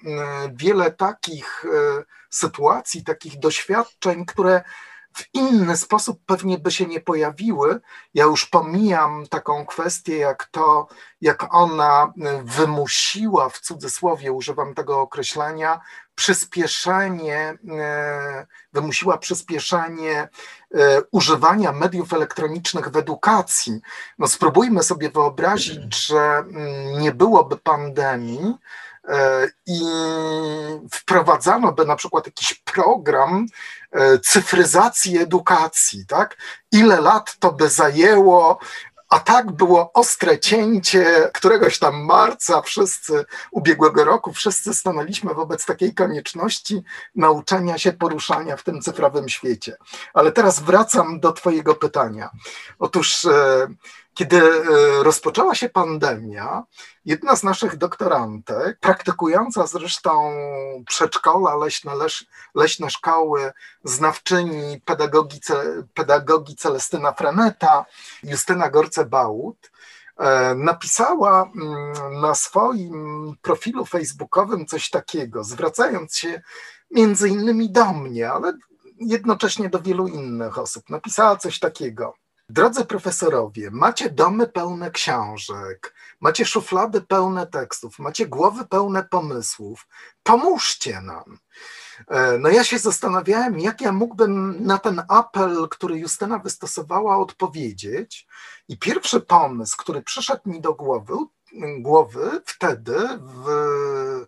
wiele 0.54 0.92
takich 0.92 1.66
sytuacji, 2.30 3.04
takich 3.04 3.40
doświadczeń, 3.40 4.26
które 4.26 4.64
w 5.14 5.26
inny 5.34 5.78
sposób 5.78 6.20
pewnie 6.26 6.58
by 6.58 6.72
się 6.72 6.86
nie 6.86 7.02
pojawiły. 7.02 7.80
Ja 8.14 8.24
już 8.24 8.46
pomijam 8.46 9.28
taką 9.28 9.66
kwestię, 9.66 10.18
jak 10.18 10.46
to, 10.46 10.88
jak 11.22 11.54
ona 11.54 12.14
wymusiła, 12.44 13.50
w 13.50 13.60
cudzysłowie 13.60 14.32
używam 14.32 14.74
tego 14.74 15.02
określenia, 15.02 15.82
przyspieszenie, 16.16 17.58
e, 17.80 18.46
wymusiła 18.74 19.18
przyspieszenie 19.18 20.30
e, 20.76 21.02
używania 21.12 21.72
mediów 21.72 22.14
elektronicznych 22.14 22.90
w 22.90 22.98
edukacji. 22.98 23.82
No 24.20 24.28
spróbujmy 24.28 24.84
sobie 24.84 25.10
wyobrazić, 25.10 25.96
że 26.08 26.20
mm, 26.20 27.00
nie 27.00 27.12
byłoby 27.12 27.58
pandemii, 27.58 28.58
i 29.66 29.82
wprowadzano 30.92 31.72
by 31.72 31.86
na 31.86 31.96
przykład 31.96 32.26
jakiś 32.26 32.54
program 32.54 33.46
cyfryzacji 34.24 35.18
edukacji, 35.18 36.06
tak? 36.06 36.38
Ile 36.72 37.02
lat 37.02 37.36
to 37.40 37.52
by 37.52 37.70
zajęło, 37.70 38.60
a 39.14 39.20
tak 39.20 39.52
było 39.52 39.94
ostre 39.94 40.40
cięcie 40.40 41.30
któregoś 41.34 41.80
tam 41.80 42.06
marca, 42.06 42.62
wszyscy 42.62 43.26
ubiegłego 43.52 44.04
roku, 44.04 44.34
wszyscy 44.34 44.74
stanęliśmy 44.74 45.34
wobec 45.34 45.66
takiej 45.66 45.94
konieczności 45.94 46.84
nauczenia 47.16 47.78
się 47.78 47.92
poruszania 47.94 48.58
w 48.58 48.64
tym 48.64 48.82
cyfrowym 48.82 49.30
świecie. 49.30 49.78
Ale 50.14 50.32
teraz 50.32 50.60
wracam 50.60 51.20
do 51.20 51.32
Twojego 51.32 51.76
pytania. 51.76 52.30
Otóż 52.80 53.26
e, 53.26 53.68
kiedy 54.14 54.38
e, 54.38 54.64
rozpoczęła 55.04 55.56
się 55.56 55.70
pandemia, 55.70 56.64
jedna 57.06 57.36
z 57.36 57.44
naszych 57.44 57.78
doktorantek, 57.78 58.80
praktykująca 58.80 59.68
zresztą 59.68 60.34
przedszkola, 60.88 61.56
leśne, 61.56 61.92
leśne 62.56 62.90
szkoły, 62.90 63.52
znawczyni 63.84 64.82
pedagogii, 64.86 65.40
pedagogii 65.94 66.56
Celestyna 66.56 67.14
Freneta, 67.14 67.86
Justyna 68.24 68.70
Gorce-Bałut, 68.70 69.72
e, 70.18 70.56
napisała 70.56 71.52
mm, 71.56 72.22
na 72.22 72.36
swoim 72.36 73.36
profilu 73.42 73.86
facebookowym 73.86 74.66
coś 74.66 74.90
takiego, 74.90 75.44
zwracając 75.44 76.16
się 76.18 76.42
między 76.92 77.30
innymi 77.30 77.72
do 77.72 77.94
mnie, 77.94 78.32
ale 78.32 78.54
jednocześnie 79.00 79.70
do 79.70 79.80
wielu 79.80 80.08
innych 80.08 80.58
osób. 80.58 80.90
Napisała 80.90 81.36
coś 81.36 81.60
takiego. 81.60 82.23
Drodzy 82.50 82.86
profesorowie, 82.86 83.72
macie 83.72 84.10
domy 84.10 84.48
pełne 84.48 84.92
książek, 84.92 85.94
macie 86.20 86.46
szuflady 86.46 87.02
pełne 87.02 87.48
tekstów, 87.48 88.00
macie 88.00 88.28
głowy 88.28 88.66
pełne 88.66 89.04
pomysłów. 89.04 89.88
Pomóżcie 90.24 91.02
nam. 91.02 91.38
E, 92.08 92.38
no 92.38 92.50
ja 92.50 92.64
się 92.64 92.80
zastanawiałem, 92.80 93.60
jak 93.60 93.82
ja 93.82 93.92
mógłbym 93.92 94.64
na 94.66 94.78
ten 94.78 95.02
apel, 95.08 95.68
który 95.70 96.00
Justyna 96.00 96.40
wystosowała, 96.40 97.18
odpowiedzieć. 97.18 98.28
I 98.68 98.78
pierwszy 98.78 99.22
pomysł, 99.22 99.78
który 99.78 100.02
przyszedł 100.02 100.50
mi 100.50 100.62
do 100.62 100.74
głowy, 100.74 101.14
głowy 101.80 102.42
wtedy, 102.46 102.98
w 103.22 103.46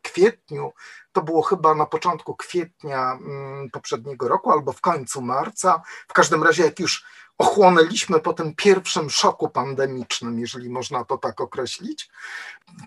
kwietniu, 0.02 0.74
to 1.16 1.22
było 1.22 1.42
chyba 1.42 1.76
na 1.76 1.86
początku 1.86 2.36
kwietnia 2.36 3.12
mm, 3.12 3.70
poprzedniego 3.70 4.28
roku 4.28 4.52
albo 4.52 4.74
w 4.74 4.82
końcu 4.82 5.22
marca, 5.22 5.82
w 6.08 6.14
każdym 6.14 6.44
razie 6.44 6.64
jak 6.64 6.80
już 6.80 7.06
ochłonęliśmy 7.38 8.20
po 8.20 8.34
tym 8.34 8.56
pierwszym 8.56 9.10
szoku 9.10 9.50
pandemicznym, 9.50 10.40
jeżeli 10.40 10.70
można 10.70 11.06
to 11.06 11.18
tak 11.18 11.42
określić. 11.42 12.10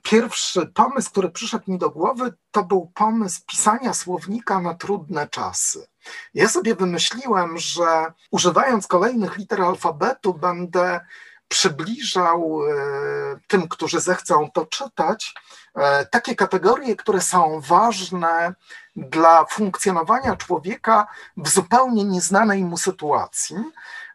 Pierwszy 0.03 0.67
pomysł, 0.67 1.11
który 1.11 1.31
przyszedł 1.31 1.73
mi 1.73 1.79
do 1.79 1.91
głowy, 1.91 2.35
to 2.51 2.65
był 2.65 2.93
pomysł 2.95 3.41
pisania 3.47 3.95
słownika 3.95 4.61
na 4.61 4.75
trudne 4.75 5.29
czasy. 5.29 5.89
Ja 6.35 6.49
sobie 6.49 6.75
wymyśliłem, 6.75 7.59
że 7.59 8.13
używając 8.31 8.87
kolejnych 8.87 9.39
liter 9.39 9.63
alfabetu, 9.63 10.35
będę 10.35 11.01
przybliżał 11.49 12.61
e, 12.63 13.39
tym, 13.47 13.69
którzy 13.69 14.01
zechcą 14.01 14.51
to 14.51 14.67
czytać, 14.67 15.35
e, 15.75 16.07
takie 16.07 16.35
kategorie, 16.35 16.97
które 16.97 17.21
są 17.21 17.61
ważne 17.61 18.55
dla 18.97 19.45
funkcjonowania 19.45 20.37
człowieka 20.37 21.07
w 21.37 21.49
zupełnie 21.49 22.05
nieznanej 22.05 22.65
mu 22.65 22.77
sytuacji. 22.77 23.57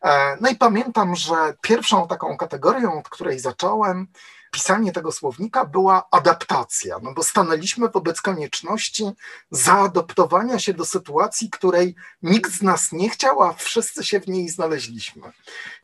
E, 0.04 0.38
no 0.42 0.50
i 0.50 0.56
pamiętam, 0.56 1.16
że 1.16 1.36
pierwszą 1.62 2.08
taką 2.08 2.38
kategorią, 2.38 3.00
od 3.00 3.10
której 3.10 3.40
zacząłem, 3.40 4.08
pisanie 4.54 4.92
tego 4.92 5.12
słownika 5.12 5.66
była 5.66 6.08
adaptacja, 6.12 7.00
no 7.04 7.14
bo 7.14 7.24
stanęliśmy 7.24 7.90
wobec 7.90 8.22
konieczności 8.22 9.12
zaadoptowania 9.52 10.60
się 10.60 10.74
do 10.74 10.86
sytuacji, 10.86 11.50
której 11.50 11.96
nikt 12.22 12.52
z 12.52 12.62
nas 12.62 12.92
nie 12.92 13.10
chciał, 13.10 13.44
a 13.44 13.54
wszyscy 13.54 14.04
się 14.04 14.20
w 14.20 14.28
niej 14.28 14.50
znaleźliśmy. 14.50 15.32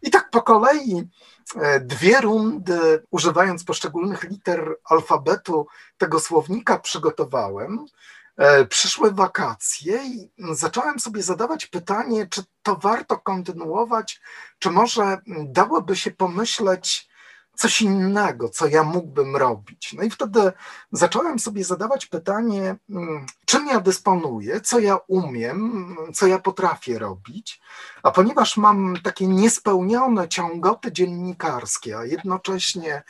I 0.01 0.11
tak 0.11 0.29
po 0.29 0.41
kolei 0.41 1.09
e, 1.55 1.79
dwie 1.79 2.21
rundy, 2.21 3.03
używając 3.11 3.63
poszczególnych 3.63 4.23
liter 4.23 4.75
alfabetu 4.85 5.67
tego 5.97 6.19
słownika, 6.19 6.79
przygotowałem. 6.79 7.85
E, 8.37 8.65
przyszły 8.65 9.11
wakacje 9.11 9.99
i 10.05 10.31
zacząłem 10.51 10.99
sobie 10.99 11.23
zadawać 11.23 11.65
pytanie, 11.65 12.27
czy 12.27 12.43
to 12.63 12.75
warto 12.75 13.17
kontynuować, 13.17 14.21
czy 14.59 14.69
może 14.69 15.17
dałoby 15.45 15.95
się 15.95 16.11
pomyśleć, 16.11 17.08
coś 17.59 17.81
innego, 17.81 18.49
co 18.49 18.67
ja 18.67 18.83
mógłbym 18.83 19.35
robić. 19.35 19.93
No 19.93 20.03
i 20.03 20.09
wtedy 20.09 20.51
zacząłem 20.91 21.39
sobie 21.39 21.63
zadawać 21.63 22.05
pytanie, 22.05 22.75
mm, 22.89 23.25
czym 23.45 23.67
ja 23.67 23.79
dysponuję, 23.79 24.61
co 24.61 24.79
ja 24.79 24.97
umiem, 25.07 25.95
co 26.13 26.27
ja 26.27 26.39
potrafię 26.39 26.99
robić. 26.99 27.61
A 28.03 28.11
ponieważ 28.11 28.57
mam 28.57 28.97
takie 29.03 29.27
niespełnione 29.27 30.27
ciągoty 30.27 30.91
dziennikarskie, 30.91 31.97
a 31.97 32.05
jednocześnie 32.05 33.03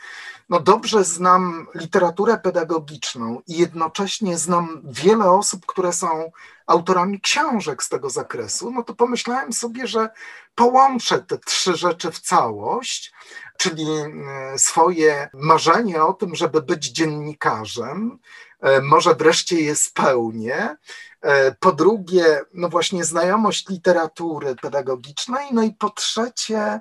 no 0.48 0.60
dobrze 0.60 1.04
znam 1.04 1.66
literaturę 1.74 2.38
pedagogiczną 2.38 3.42
i 3.46 3.58
jednocześnie 3.58 4.38
znam 4.38 4.82
wiele 4.84 5.30
osób, 5.30 5.66
które 5.66 5.92
są 5.92 6.32
autorami 6.66 7.20
książek 7.20 7.82
z 7.82 7.88
tego 7.88 8.10
zakresu, 8.10 8.70
no 8.70 8.82
to 8.82 8.94
pomyślałem 8.94 9.52
sobie, 9.52 9.86
że 9.86 10.10
połączę 10.54 11.18
te 11.18 11.38
trzy 11.38 11.76
rzeczy 11.76 12.10
w 12.12 12.20
całość, 12.20 13.12
czyli 13.60 13.84
e, 13.88 14.58
swoje 14.58 15.28
marzenie 15.34 16.04
o 16.04 16.12
tym, 16.12 16.34
żeby 16.34 16.62
być 16.62 16.86
dziennikarzem, 16.86 18.18
e, 18.60 18.80
może 18.80 19.14
wreszcie 19.14 19.60
je 19.60 19.76
spełnię. 19.76 20.76
E, 21.22 21.54
po 21.60 21.72
drugie, 21.72 22.40
no 22.54 22.68
właśnie 22.68 23.04
znajomość 23.04 23.68
literatury 23.68 24.56
pedagogicznej, 24.56 25.48
no 25.52 25.62
i 25.62 25.72
po 25.72 25.90
trzecie, 25.90 26.80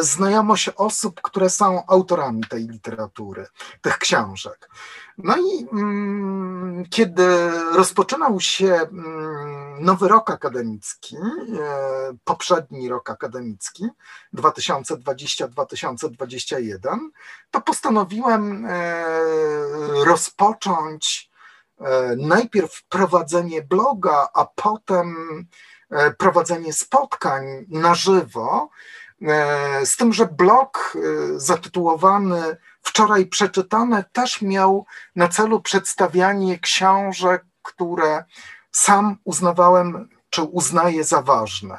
znajomość 0.00 0.68
osób, 0.68 1.20
które 1.20 1.50
są 1.50 1.86
autorami 1.86 2.42
tej 2.50 2.68
literatury, 2.68 3.46
tych 3.80 3.98
książek. 3.98 4.68
No 5.18 5.36
i 5.36 5.68
mm, 5.72 6.84
kiedy 6.90 7.50
rozpoczynał 7.72 8.40
się 8.40 8.74
mm, 8.74 9.41
nowy 9.82 10.08
rok 10.08 10.30
akademicki, 10.30 11.16
e, 11.16 11.20
poprzedni 12.24 12.88
rok 12.88 13.10
akademicki 13.10 13.88
2020-2021, 14.34 16.98
to 17.50 17.60
postanowiłem 17.60 18.66
e, 18.66 19.04
rozpocząć 20.04 21.30
e, 21.80 22.16
najpierw 22.16 22.82
prowadzenie 22.88 23.62
bloga, 23.62 24.28
a 24.34 24.44
potem 24.44 25.16
prowadzenie 26.18 26.72
spotkań 26.72 27.44
na 27.68 27.94
żywo. 27.94 28.68
Z 29.84 29.96
tym, 29.96 30.12
że 30.12 30.26
blog 30.26 30.96
zatytułowany 31.36 32.56
Wczoraj 32.82 33.26
przeczytane 33.26 34.04
też 34.12 34.42
miał 34.42 34.86
na 35.16 35.28
celu 35.28 35.60
przedstawianie 35.60 36.58
książek, 36.58 37.44
które 37.62 38.24
sam 38.72 39.16
uznawałem 39.24 40.08
czy 40.30 40.42
uznaję 40.42 41.04
za 41.04 41.22
ważne. 41.22 41.78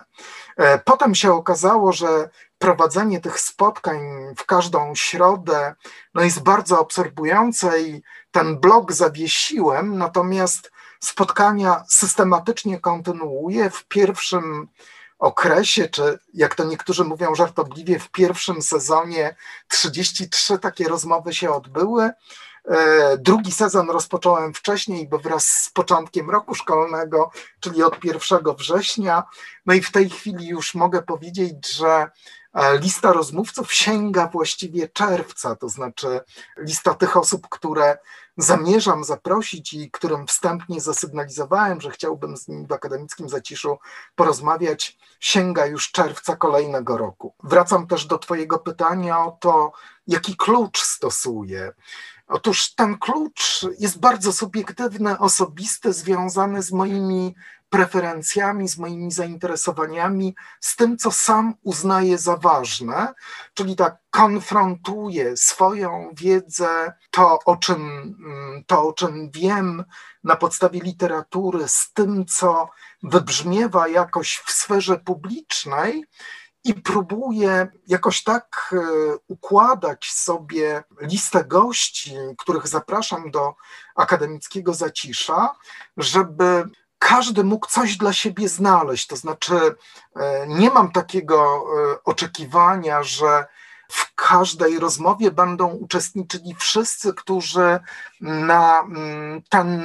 E, 0.57 0.79
potem 0.79 1.15
się 1.15 1.33
okazało, 1.33 1.93
że 1.93 2.29
prowadzenie 2.57 3.21
tych 3.21 3.39
spotkań 3.39 3.99
w 4.37 4.45
każdą 4.45 4.95
środę 4.95 5.75
no 6.13 6.23
jest 6.23 6.43
bardzo 6.43 6.79
absorbujące 6.79 7.81
i 7.81 8.01
ten 8.31 8.59
blog 8.59 8.91
zawiesiłem, 8.91 9.97
natomiast 9.97 10.71
spotkania 10.99 11.83
systematycznie 11.87 12.79
kontynuuję. 12.79 13.69
W 13.69 13.85
pierwszym 13.85 14.67
okresie, 15.19 15.89
czy 15.89 16.19
jak 16.33 16.55
to 16.55 16.63
niektórzy 16.63 17.03
mówią 17.03 17.35
żartobliwie, 17.35 17.99
w 17.99 18.09
pierwszym 18.09 18.61
sezonie 18.61 19.35
33 19.67 20.59
takie 20.59 20.87
rozmowy 20.87 21.33
się 21.33 21.51
odbyły. 21.51 22.11
E, 22.67 23.17
drugi 23.17 23.51
sezon 23.51 23.89
rozpocząłem 23.89 24.53
wcześniej, 24.53 25.07
bo 25.07 25.19
wraz 25.19 25.47
z 25.47 25.69
początkiem 25.69 26.29
roku 26.29 26.55
szkolnego, 26.55 27.31
czyli 27.59 27.83
od 27.83 28.03
1 28.03 28.39
września. 28.57 29.23
No 29.65 29.73
i 29.73 29.81
w 29.81 29.91
tej 29.91 30.09
chwili 30.09 30.47
już 30.47 30.75
mogę 30.75 31.01
powiedzieć, 31.01 31.71
że 31.75 32.07
e, 32.53 32.77
lista 32.77 33.13
rozmówców 33.13 33.73
sięga 33.73 34.27
właściwie 34.27 34.87
czerwca, 34.87 35.55
to 35.55 35.69
znaczy 35.69 36.21
lista 36.57 36.93
tych 36.93 37.17
osób, 37.17 37.47
które 37.49 37.97
zamierzam 38.37 39.03
zaprosić 39.03 39.73
i 39.73 39.91
którym 39.91 40.27
wstępnie 40.27 40.81
zasygnalizowałem, 40.81 41.81
że 41.81 41.91
chciałbym 41.91 42.37
z 42.37 42.47
nimi 42.47 42.67
w 42.67 42.71
akademickim 42.71 43.29
zaciszu 43.29 43.77
porozmawiać, 44.15 44.97
sięga 45.19 45.65
już 45.65 45.91
czerwca 45.91 46.35
kolejnego 46.35 46.97
roku. 46.97 47.33
Wracam 47.43 47.87
też 47.87 48.05
do 48.05 48.17
Twojego 48.17 48.59
pytania 48.59 49.19
o 49.19 49.31
to, 49.31 49.71
jaki 50.07 50.35
klucz 50.35 50.81
stosuję. 50.81 51.71
Otóż 52.33 52.75
ten 52.75 52.97
klucz 52.97 53.65
jest 53.79 53.99
bardzo 53.99 54.33
subiektywny, 54.33 55.19
osobisty, 55.19 55.93
związany 55.93 56.63
z 56.63 56.71
moimi 56.71 57.35
preferencjami, 57.69 58.67
z 58.67 58.77
moimi 58.77 59.11
zainteresowaniami, 59.11 60.35
z 60.59 60.75
tym, 60.75 60.97
co 60.97 61.11
sam 61.11 61.53
uznaję 61.63 62.17
za 62.17 62.37
ważne, 62.37 63.13
czyli 63.53 63.75
tak 63.75 63.97
konfrontuję 64.09 65.37
swoją 65.37 66.09
wiedzę, 66.13 66.93
to 67.11 67.39
o 67.45 67.57
czym, 67.57 67.81
mm, 68.25 68.63
to, 68.67 68.87
o 68.87 68.93
czym 68.93 69.31
wiem 69.31 69.83
na 70.23 70.35
podstawie 70.35 70.79
literatury, 70.79 71.67
z 71.67 71.93
tym, 71.93 72.25
co 72.25 72.69
wybrzmiewa 73.03 73.87
jakoś 73.87 74.41
w 74.45 74.51
sferze 74.51 74.97
publicznej 74.97 76.05
i 76.63 76.73
próbuję 76.73 77.67
jakoś 77.87 78.23
tak 78.23 78.75
e, 78.75 78.77
układać 79.27 80.11
sobie 80.11 80.83
listę 81.01 81.43
gości, 81.43 82.15
których 82.37 82.67
zapraszam 82.67 83.31
do 83.31 83.55
akademickiego 83.95 84.73
zacisza, 84.73 85.55
żeby 85.97 86.69
każdy 86.99 87.43
mógł 87.43 87.67
coś 87.67 87.97
dla 87.97 88.13
siebie 88.13 88.49
znaleźć. 88.49 89.07
To 89.07 89.15
znaczy, 89.15 89.75
e, 90.15 90.47
nie 90.47 90.69
mam 90.69 90.91
takiego 90.91 91.35
e, 91.45 92.03
oczekiwania, 92.03 93.03
że 93.03 93.45
w 93.89 94.15
każdej 94.15 94.79
rozmowie 94.79 95.31
będą 95.31 95.67
uczestniczyli 95.67 96.55
wszyscy, 96.55 97.13
którzy 97.13 97.79
na 98.21 98.79
mm, 98.79 99.41
ten 99.49 99.83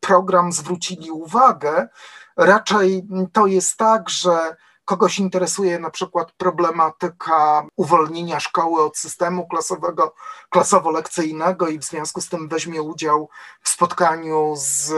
program 0.00 0.52
zwrócili 0.52 1.10
uwagę. 1.10 1.88
Raczej 2.36 3.06
to 3.32 3.46
jest 3.46 3.76
tak, 3.76 4.10
że 4.10 4.56
kogoś 4.88 5.18
interesuje 5.18 5.78
na 5.78 5.90
przykład 5.90 6.32
problematyka 6.32 7.66
uwolnienia 7.76 8.40
szkoły 8.40 8.82
od 8.82 8.96
systemu 8.96 9.48
klasowego, 9.48 10.14
klasowo-lekcyjnego 10.50 11.68
i 11.68 11.78
w 11.78 11.84
związku 11.84 12.20
z 12.20 12.28
tym 12.28 12.48
weźmie 12.48 12.82
udział 12.82 13.28
w 13.62 13.68
spotkaniu 13.68 14.54
z 14.56 14.92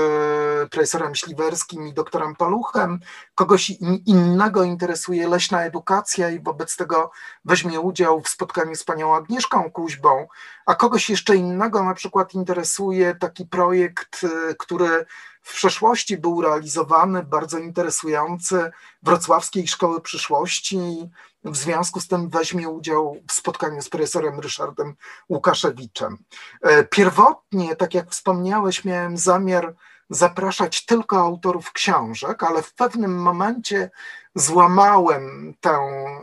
profesorem 0.70 1.14
Śliwerskim 1.14 1.88
i 1.88 1.92
doktorem 1.92 2.36
Paluchem, 2.36 3.00
kogoś 3.34 3.70
innego 4.06 4.62
interesuje 4.62 5.28
leśna 5.28 5.64
edukacja 5.64 6.30
i 6.30 6.40
wobec 6.40 6.76
tego 6.76 7.10
weźmie 7.44 7.80
udział 7.80 8.20
w 8.20 8.28
spotkaniu 8.28 8.74
z 8.74 8.84
panią 8.84 9.16
Agnieszką 9.16 9.70
Kuźbą, 9.70 10.26
a 10.66 10.74
kogoś 10.74 11.10
jeszcze 11.10 11.36
innego 11.36 11.84
na 11.84 11.94
przykład 11.94 12.34
interesuje 12.34 13.14
taki 13.14 13.46
projekt, 13.46 14.26
który 14.58 15.06
w 15.42 15.54
przeszłości 15.54 16.16
był 16.16 16.42
realizowany, 16.42 17.22
bardzo 17.22 17.58
interesujący, 17.58 18.70
Wrocławskiej 19.02 19.68
Szkoły 19.68 20.00
Przyszłości. 20.00 21.10
W 21.44 21.56
związku 21.56 22.00
z 22.00 22.08
tym 22.08 22.28
weźmie 22.28 22.68
udział 22.68 23.16
w 23.28 23.32
spotkaniu 23.32 23.82
z 23.82 23.88
profesorem 23.88 24.40
Ryszardem 24.40 24.94
Łukaszewiczem. 25.28 26.18
E, 26.62 26.84
pierwotnie, 26.84 27.76
tak 27.76 27.94
jak 27.94 28.10
wspomniałeś, 28.10 28.84
miałem 28.84 29.16
zamiar 29.16 29.74
zapraszać 30.10 30.86
tylko 30.86 31.20
autorów 31.20 31.72
książek, 31.72 32.42
ale 32.42 32.62
w 32.62 32.74
pewnym 32.74 33.22
momencie 33.22 33.90
złamałem 34.34 35.54
tę 35.60 35.70
e, 35.70 36.20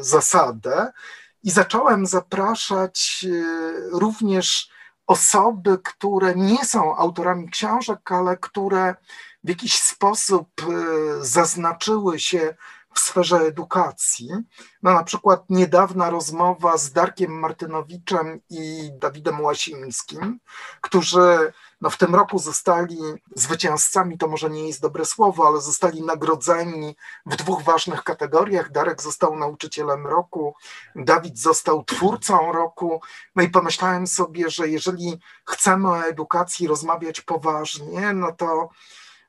zasadę 0.00 0.92
i 1.42 1.50
zacząłem 1.50 2.06
zapraszać 2.06 3.26
e, 3.28 3.98
również 3.98 4.70
osoby, 5.06 5.78
które 5.84 6.34
nie 6.34 6.64
są 6.64 6.96
autorami 6.96 7.50
książek, 7.50 8.12
ale 8.12 8.36
które 8.36 8.94
w 9.44 9.48
jakiś 9.48 9.78
sposób 9.78 10.48
e, 10.60 10.64
zaznaczyły 11.24 12.20
się 12.20 12.54
w 12.94 13.00
sferze 13.00 13.36
edukacji. 13.36 14.30
No, 14.82 14.92
na 14.92 15.04
przykład 15.04 15.44
niedawna 15.48 16.10
rozmowa 16.10 16.78
z 16.78 16.92
Darkiem 16.92 17.32
Martynowiczem 17.40 18.40
i 18.50 18.90
Dawidem 18.98 19.40
Łasińskim, 19.40 20.38
którzy 20.80 21.52
no, 21.82 21.90
w 21.90 21.96
tym 21.96 22.14
roku 22.14 22.38
zostali 22.38 22.98
zwycięzcami, 23.36 24.18
to 24.18 24.28
może 24.28 24.50
nie 24.50 24.66
jest 24.66 24.80
dobre 24.80 25.04
słowo, 25.04 25.46
ale 25.46 25.60
zostali 25.60 26.02
nagrodzeni 26.02 26.96
w 27.26 27.36
dwóch 27.36 27.62
ważnych 27.62 28.04
kategoriach. 28.04 28.72
Darek 28.72 29.02
został 29.02 29.36
nauczycielem 29.36 30.06
roku, 30.06 30.54
Dawid 30.96 31.38
został 31.38 31.84
twórcą 31.84 32.52
roku. 32.52 33.00
No 33.36 33.42
i 33.42 33.50
pomyślałem 33.50 34.06
sobie, 34.06 34.50
że 34.50 34.68
jeżeli 34.68 35.18
chcemy 35.48 35.88
o 35.88 36.04
edukacji 36.04 36.66
rozmawiać 36.68 37.20
poważnie, 37.20 38.12
no 38.12 38.32
to 38.32 38.68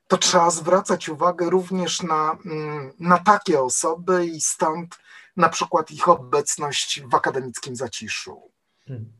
to 0.08 0.18
trzeba 0.18 0.50
zwracać 0.50 1.08
uwagę 1.08 1.50
również 1.50 2.02
na, 2.02 2.36
mm, 2.46 2.92
na 3.00 3.18
takie 3.18 3.62
osoby 3.62 4.26
i 4.26 4.40
stąd 4.40 4.98
na 5.36 5.48
przykład 5.48 5.90
ich 5.90 6.08
obecność 6.08 7.02
w 7.02 7.14
akademickim 7.14 7.76
zaciszu. 7.76 8.50
Hmm. 8.86 9.12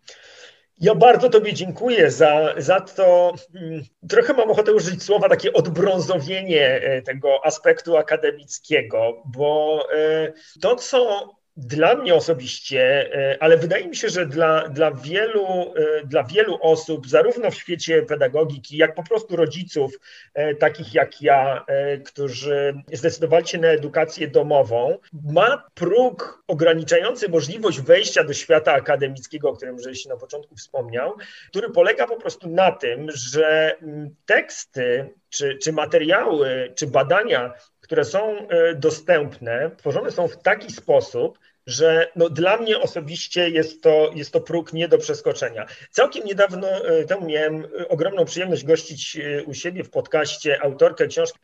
Ja 0.81 0.95
bardzo 0.95 1.29
Tobie 1.29 1.53
dziękuję 1.53 2.11
za, 2.11 2.55
za 2.57 2.81
to. 2.81 3.35
Mm, 3.55 3.83
trochę 4.09 4.33
mam 4.33 4.51
ochotę 4.51 4.73
użyć 4.73 5.03
słowa 5.03 5.29
takie 5.29 5.53
odbrązowienie 5.53 6.67
e, 6.67 7.03
tego 7.03 7.47
aspektu 7.47 7.97
akademickiego, 7.97 9.23
bo 9.25 9.81
e, 9.95 10.33
to, 10.61 10.77
co 10.77 11.31
dla 11.57 11.95
mnie 11.95 12.15
osobiście, 12.15 13.11
e, 13.15 13.43
ale 13.43 13.57
wydaje 13.57 13.89
mi 13.89 13.97
się, 13.97 14.09
że 14.09 14.27
dla, 14.27 14.69
dla, 14.69 14.91
wielu, 14.91 15.75
e, 15.77 16.07
dla 16.07 16.25
wielu 16.25 16.59
osób, 16.63 17.09
zarówno 17.09 17.51
w 17.51 17.55
świecie 17.55 18.03
pedagogiki, 18.03 18.77
jak 18.77 18.95
po 18.95 19.03
prostu 19.03 19.37
rodziców, 19.37 19.99
e, 20.35 20.55
takich 20.55 20.95
jak 20.95 21.23
ja, 21.23 21.65
którzy 22.05 22.75
zdecydowali 22.93 23.47
się 23.47 23.59
na 23.59 23.69
edukację 23.69 24.29
domową, 24.29 24.99
ma 25.25 25.65
próg 25.75 26.43
ograniczający 26.47 27.29
możliwość 27.29 27.81
wejścia 27.81 28.25
do 28.25 28.33
świata 28.33 28.73
akademickiego, 28.73 29.49
o 29.49 29.57
którym 29.57 29.81
żeś 29.81 30.07
na 30.07 30.17
początku 30.17 30.57
wspomniał, 30.57 31.17
który 31.49 31.71
polega 31.71 32.07
po 32.07 32.17
prostu 32.17 32.49
na 32.49 32.73
tym, 32.73 33.11
że 33.11 33.77
mm, 33.83 34.15
teksty 34.27 35.15
czy, 35.29 35.59
czy 35.63 35.73
materiały, 35.73 36.73
czy 36.75 36.87
badania 36.87 37.55
które 37.85 38.05
są 38.05 38.49
e, 38.49 38.75
dostępne, 38.75 39.71
tworzone 39.77 40.11
są 40.11 40.29
w 40.29 40.43
taki 40.43 40.73
sposób, 40.73 41.39
że 41.67 42.11
no 42.17 42.29
dla 42.29 42.57
mnie 42.57 42.81
osobiście 42.81 43.51
jest 43.51 43.83
to, 43.83 44.11
jest 44.15 44.33
to 44.33 44.41
próg 44.41 44.73
nie 44.73 44.89
do 44.89 44.99
przeskoczenia. 44.99 45.67
Całkiem 45.91 46.25
niedawno 46.25 46.69
e, 46.69 47.05
temu 47.05 47.27
miałem 47.27 47.65
e, 47.65 47.89
ogromną 47.89 48.25
przyjemność 48.25 48.65
gościć 48.65 49.19
u 49.47 49.55
siebie 49.55 49.85
w 49.85 49.91
podcaście 49.91 50.63
autorkę 50.63 51.07
książki 51.07 51.39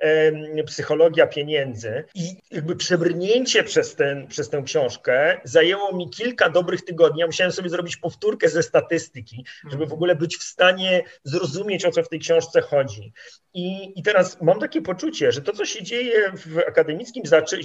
Psychologia 0.66 1.26
pieniędzy 1.26 2.04
i 2.14 2.36
jakby 2.50 2.76
przebrnięcie 2.76 3.64
przez, 3.64 3.94
ten, 3.94 4.26
przez 4.26 4.50
tę 4.50 4.62
książkę 4.66 5.40
zajęło 5.44 5.96
mi 5.96 6.10
kilka 6.10 6.50
dobrych 6.50 6.84
tygodni. 6.84 7.20
Ja 7.20 7.26
musiałem 7.26 7.52
sobie 7.52 7.70
zrobić 7.70 7.96
powtórkę 7.96 8.48
ze 8.48 8.62
statystyki, 8.62 9.44
żeby 9.70 9.86
w 9.86 9.92
ogóle 9.92 10.16
być 10.16 10.36
w 10.36 10.42
stanie 10.42 11.02
zrozumieć, 11.24 11.84
o 11.84 11.90
co 11.90 12.02
w 12.02 12.08
tej 12.08 12.18
książce 12.18 12.60
chodzi. 12.60 13.12
I, 13.54 13.92
I 13.96 14.02
teraz 14.02 14.40
mam 14.40 14.60
takie 14.60 14.82
poczucie, 14.82 15.32
że 15.32 15.42
to, 15.42 15.52
co 15.52 15.64
się 15.64 15.82
dzieje 15.82 16.32
w 16.32 16.58
akademickim 16.58 17.22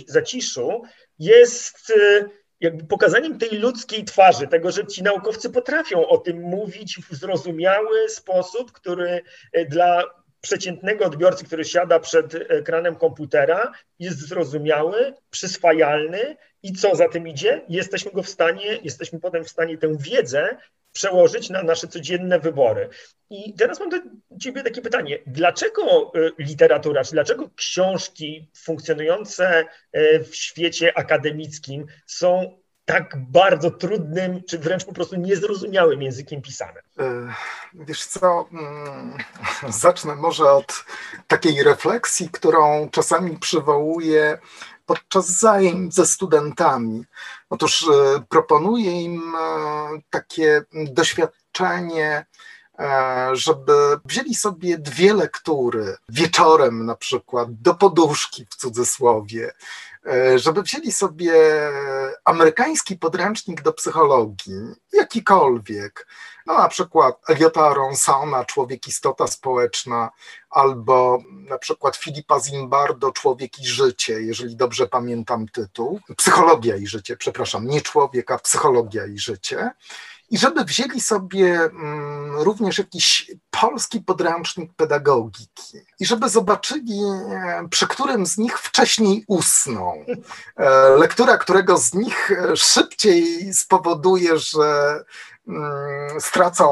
zaciszu, 0.07 0.81
jest 1.19 1.93
jakby 2.61 2.83
pokazaniem 2.83 3.37
tej 3.37 3.59
ludzkiej 3.59 4.05
twarzy, 4.05 4.47
tego, 4.47 4.71
że 4.71 4.87
ci 4.87 5.03
naukowcy 5.03 5.49
potrafią 5.49 6.07
o 6.07 6.17
tym 6.17 6.41
mówić 6.41 6.99
w 7.09 7.15
zrozumiały 7.15 8.09
sposób, 8.09 8.71
który 8.71 9.21
y, 9.57 9.65
dla 9.65 10.03
przeciętnego 10.41 11.05
odbiorcy, 11.05 11.45
który 11.45 11.65
siada 11.65 11.99
przed 11.99 12.35
ekranem 12.35 12.95
komputera, 12.95 13.71
jest 13.99 14.19
zrozumiały, 14.19 15.13
przyswajalny 15.29 16.37
i 16.63 16.73
co 16.73 16.95
za 16.95 17.09
tym 17.09 17.27
idzie, 17.27 17.61
jesteśmy 17.69 18.11
go 18.11 18.23
w 18.23 18.29
stanie, 18.29 18.79
jesteśmy 18.83 19.19
potem 19.19 19.43
w 19.43 19.49
stanie 19.49 19.77
tę 19.77 19.97
wiedzę 19.99 20.57
przełożyć 20.95 21.49
na 21.49 21.63
nasze 21.63 21.88
codzienne 21.88 22.39
wybory. 22.39 22.89
I 23.29 23.53
teraz 23.53 23.79
mam 23.79 23.89
do 23.89 23.97
Ciebie 24.41 24.63
takie 24.63 24.81
pytanie. 24.81 25.19
Dlaczego 25.27 26.12
e, 26.15 26.31
literatura, 26.39 27.03
czy 27.03 27.12
dlaczego 27.12 27.49
książki 27.55 28.49
funkcjonujące 28.58 29.65
e, 29.91 30.19
w 30.19 30.36
świecie 30.36 30.97
akademickim 30.97 31.86
są 32.05 32.58
tak 32.85 33.17
bardzo 33.17 33.71
trudnym, 33.71 34.43
czy 34.43 34.59
wręcz 34.59 34.85
po 34.85 34.93
prostu 34.93 35.15
niezrozumiałym 35.15 36.01
językiem 36.01 36.41
pisane? 36.41 36.81
E, 36.99 37.33
wiesz 37.73 38.05
co, 38.05 38.45
mm, 38.51 39.17
zacznę 39.83 40.15
może 40.15 40.51
od 40.51 40.85
takiej 41.27 41.63
refleksji, 41.63 42.29
którą 42.29 42.89
czasami 42.91 43.37
przywołuję 43.39 44.37
podczas 44.85 45.29
zajęć 45.29 45.95
ze 45.95 46.05
studentami. 46.05 47.05
Otóż 47.49 47.83
e, 47.83 48.23
proponuję 48.29 49.01
im 49.01 49.35
e, 49.35 50.01
takie 50.09 50.61
doświadczenie, 50.73 52.25
żeby 53.33 53.73
wzięli 54.05 54.35
sobie 54.35 54.77
dwie 54.77 55.13
lektury 55.13 55.97
wieczorem 56.09 56.85
na 56.85 56.95
przykład 56.95 57.47
do 57.61 57.75
poduszki 57.75 58.45
w 58.49 58.55
cudzysłowie, 58.55 59.51
żeby 60.35 60.61
wzięli 60.61 60.91
sobie 60.91 61.33
amerykański 62.25 62.97
podręcznik 62.97 63.61
do 63.61 63.73
psychologii, 63.73 64.61
jakikolwiek, 64.93 66.07
no 66.45 66.57
na 66.57 66.67
przykład 66.67 67.21
Eliota 67.27 67.73
Ronsona, 67.73 68.45
Człowiek 68.45 68.87
istota 68.87 69.27
społeczna, 69.27 70.09
albo 70.49 71.23
na 71.29 71.57
przykład 71.57 71.95
Filipa 71.95 72.39
Zimbardo, 72.39 73.11
Człowiek 73.11 73.59
i 73.59 73.65
życie, 73.65 74.21
jeżeli 74.21 74.55
dobrze 74.55 74.87
pamiętam 74.87 75.47
tytuł. 75.47 75.99
Psychologia 76.17 76.75
i 76.75 76.87
życie, 76.87 77.17
przepraszam, 77.17 77.67
nie 77.67 77.81
człowiek, 77.81 78.31
a 78.31 78.37
psychologia 78.37 79.05
i 79.05 79.17
życie. 79.17 79.71
I 80.29 80.38
żeby 80.38 80.65
wzięli 80.65 81.01
sobie 81.01 81.55
mm, 81.55 82.35
również 82.39 82.77
jakiś 82.77 83.31
polski 83.49 84.01
podręcznik 84.01 84.73
pedagogiki 84.73 85.77
i 85.99 86.05
żeby 86.05 86.29
zobaczyli, 86.29 86.99
e, 87.03 87.67
przy 87.69 87.88
którym 87.88 88.25
z 88.25 88.38
nich 88.38 88.59
wcześniej 88.59 89.23
usną. 89.27 90.05
E, 90.57 90.89
lektura 90.89 91.38
którego 91.38 91.77
z 91.77 91.93
nich 91.93 92.31
szybciej 92.55 93.53
spowoduje, 93.53 94.38
że 94.38 94.99
mm, 95.47 96.21
stracą 96.21 96.69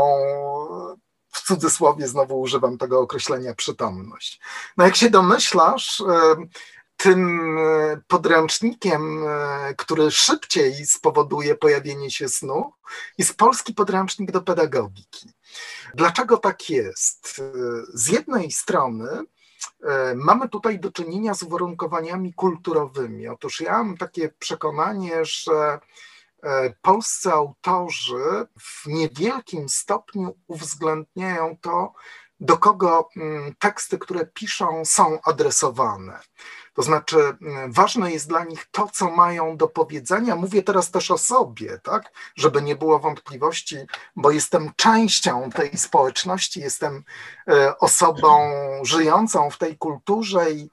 w 1.34 1.42
cudzysłowie 1.42 2.08
znowu 2.08 2.40
używam 2.40 2.78
tego 2.78 3.00
określenia 3.00 3.56
przytomność. 3.56 4.40
No 4.78 4.86
jak 4.86 4.96
się 4.96 5.10
domyślasz, 5.10 6.02
e, 6.02 6.36
tym 7.04 7.58
e, 7.58 8.02
podręcznikiem, 8.08 9.24
e, 9.28 9.74
który 9.78 10.12
szybciej 10.12 10.86
spowoduje 10.86 11.56
pojawienie 11.56 12.12
się 12.12 12.30
snu, 12.30 12.74
jest 13.18 13.38
polski 13.38 13.74
podręcznik 13.74 14.32
do 14.32 14.42
pedagogiki. 14.42 15.30
Dlaczego 15.96 16.38
tak 16.38 16.70
jest? 16.70 17.42
Z 17.94 18.08
jednej 18.08 18.52
strony 18.52 19.08
mamy 20.16 20.50
tutaj 20.50 20.80
do 20.80 20.92
czynienia 20.92 21.34
z 21.34 21.44
uwarunkowaniami 21.44 22.34
kulturowymi. 22.34 23.28
Otóż 23.28 23.62
ja 23.62 23.72
mam 23.72 23.98
takie 23.98 24.30
przekonanie, 24.30 25.26
że 25.26 25.80
E, 26.44 26.74
polscy 26.82 27.32
autorzy 27.32 28.48
w 28.60 28.88
niewielkim 28.88 29.70
stopniu 29.70 30.36
uwzględniają 30.48 31.58
to, 31.62 31.94
do 32.44 32.58
kogo 32.58 33.10
mm, 33.18 33.56
teksty, 33.60 33.98
które 33.98 34.26
piszą, 34.26 34.86
są 34.86 35.20
adresowane. 35.24 36.20
To 36.74 36.82
znaczy, 36.82 37.18
mm, 37.18 37.72
ważne 37.72 38.12
jest 38.12 38.28
dla 38.28 38.44
nich 38.44 38.66
to, 38.72 38.90
co 38.94 39.12
mają 39.12 39.58
do 39.58 39.68
powiedzenia. 39.68 40.36
Mówię 40.36 40.64
teraz 40.64 40.92
też 40.92 41.12
o 41.12 41.18
sobie, 41.18 41.80
tak? 41.84 42.12
żeby 42.36 42.62
nie 42.62 42.76
było 42.76 43.00
wątpliwości, 43.00 43.78
bo 44.16 44.32
jestem 44.32 44.72
częścią 44.76 45.50
tej 45.50 45.78
społeczności, 45.78 46.60
jestem 46.60 47.04
e, 47.48 47.78
osobą 47.78 48.52
żyjącą 48.84 49.50
w 49.50 49.58
tej 49.58 49.78
kulturze 49.78 50.52
i 50.52 50.70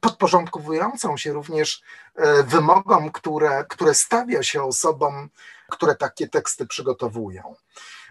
podporządkowującą 0.00 1.16
się 1.16 1.32
również 1.32 1.82
e, 2.14 2.42
wymogom, 2.42 3.10
które, 3.10 3.64
które 3.68 3.94
stawia 3.94 4.42
się 4.42 4.62
osobom, 4.62 5.28
które 5.70 5.94
takie 5.94 6.28
teksty 6.28 6.66
przygotowują. 6.66 7.54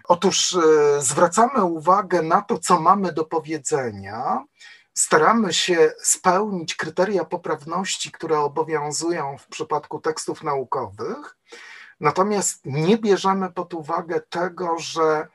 Otóż 0.08 0.56
e, 0.56 1.02
zwracamy 1.02 1.64
uwagę 1.64 2.22
na 2.22 2.42
to, 2.42 2.58
co 2.60 2.80
mamy 2.80 3.12
do 3.14 3.26
powiedzenia, 3.26 4.44
staramy 4.94 5.54
się 5.54 5.94
spełnić 6.02 6.76
kryteria 6.76 7.26
poprawności, 7.26 8.12
które 8.12 8.40
obowiązują 8.40 9.38
w 9.38 9.48
przypadku 9.48 10.00
tekstów 10.00 10.44
naukowych, 10.44 11.38
natomiast 12.00 12.62
nie 12.66 12.98
bierzemy 12.98 13.52
pod 13.52 13.74
uwagę 13.74 14.22
tego, 14.22 14.76
że 14.80 15.28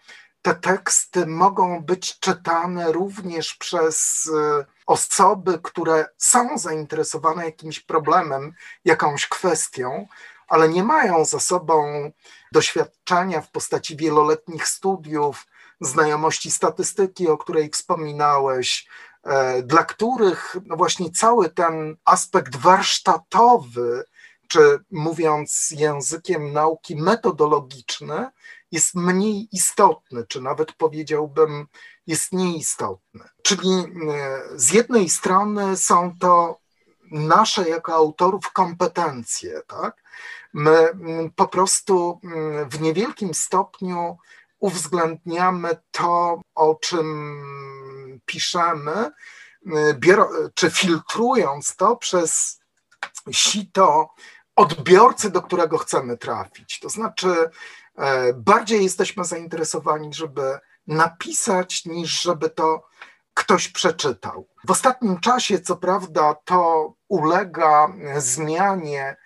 te 0.43 0.55
teksty 0.55 1.27
mogą 1.27 1.81
być 1.81 2.19
czytane 2.21 2.93
również 2.93 3.55
przez 3.55 4.29
e, 4.35 4.65
osoby, 4.87 5.59
które 5.63 6.07
są 6.17 6.59
zainteresowane 6.59 7.45
jakimś 7.45 7.81
problemem, 7.81 8.53
jakąś 8.85 9.27
kwestią, 9.27 10.07
ale 10.49 10.69
nie 10.69 10.83
mają 10.83 11.25
za 11.25 11.41
sobą 11.41 12.11
doświadczenia 12.53 13.41
w 13.41 13.51
postaci 13.51 13.97
wieloletnich 13.97 14.69
studiów, 14.69 15.47
znajomości 15.81 16.51
statystyki, 16.51 17.29
o 17.29 17.39
której 17.39 17.71
wspominałeś, 17.71 18.89
e, 19.25 19.63
dla 19.63 19.85
których 19.85 20.57
no 20.67 20.77
właśnie 20.77 21.11
cały 21.11 21.51
ten 21.51 21.97
aspekt 22.05 22.57
warsztatowy, 22.57 24.05
czy 24.49 24.79
mówiąc 24.91 25.71
językiem 25.71 26.53
nauki 26.53 26.97
metodologiczny, 26.97 28.27
jest 28.73 28.95
mniej 28.95 29.49
istotny, 29.53 30.27
czy 30.29 30.41
nawet 30.41 30.73
powiedziałbym, 30.73 31.67
jest 32.07 32.33
nieistotny. 32.33 33.25
Czyli 33.43 33.71
e, 33.71 34.43
z 34.55 34.73
jednej 34.73 35.09
strony 35.09 35.77
są 35.77 36.15
to 36.21 36.59
nasze 37.11 37.69
jako 37.69 37.95
autorów 37.95 38.53
kompetencje, 38.53 39.63
tak? 39.67 40.03
Mm, 40.55 41.31
po 41.37 41.49
prostu 41.49 42.21
mm, 42.25 42.71
w 42.71 42.81
niewielkim 42.81 43.35
stopniu 43.35 44.19
uwzględniamy 44.59 45.77
to, 45.91 46.41
o 46.55 46.75
czym 46.75 48.21
piszemy, 48.27 49.11
y, 49.67 50.01
czy 50.55 50.71
filtrując 50.71 51.77
to 51.77 51.97
przez 51.97 52.61
sito 53.31 54.11
odbiorcy, 54.57 55.31
do 55.31 55.43
którego 55.43 55.79
chcemy 55.79 56.17
trafić. 56.17 56.81
To 56.81 56.89
znaczy, 56.89 57.51
e, 57.99 58.33
bardziej 58.33 58.83
jesteśmy 58.83 59.25
zainteresowani, 59.25 60.15
żeby 60.15 60.59
napisać, 60.87 61.85
niż 61.85 62.23
żeby 62.23 62.51
to 62.51 62.89
ktoś 63.35 63.69
przeczytał. 63.69 64.49
W 64.67 64.71
ostatnim 64.71 65.21
czasie, 65.21 65.61
co 65.61 65.77
prawda, 65.77 66.35
to 66.45 66.93
ulega 67.09 67.89
zmianie 68.17 69.17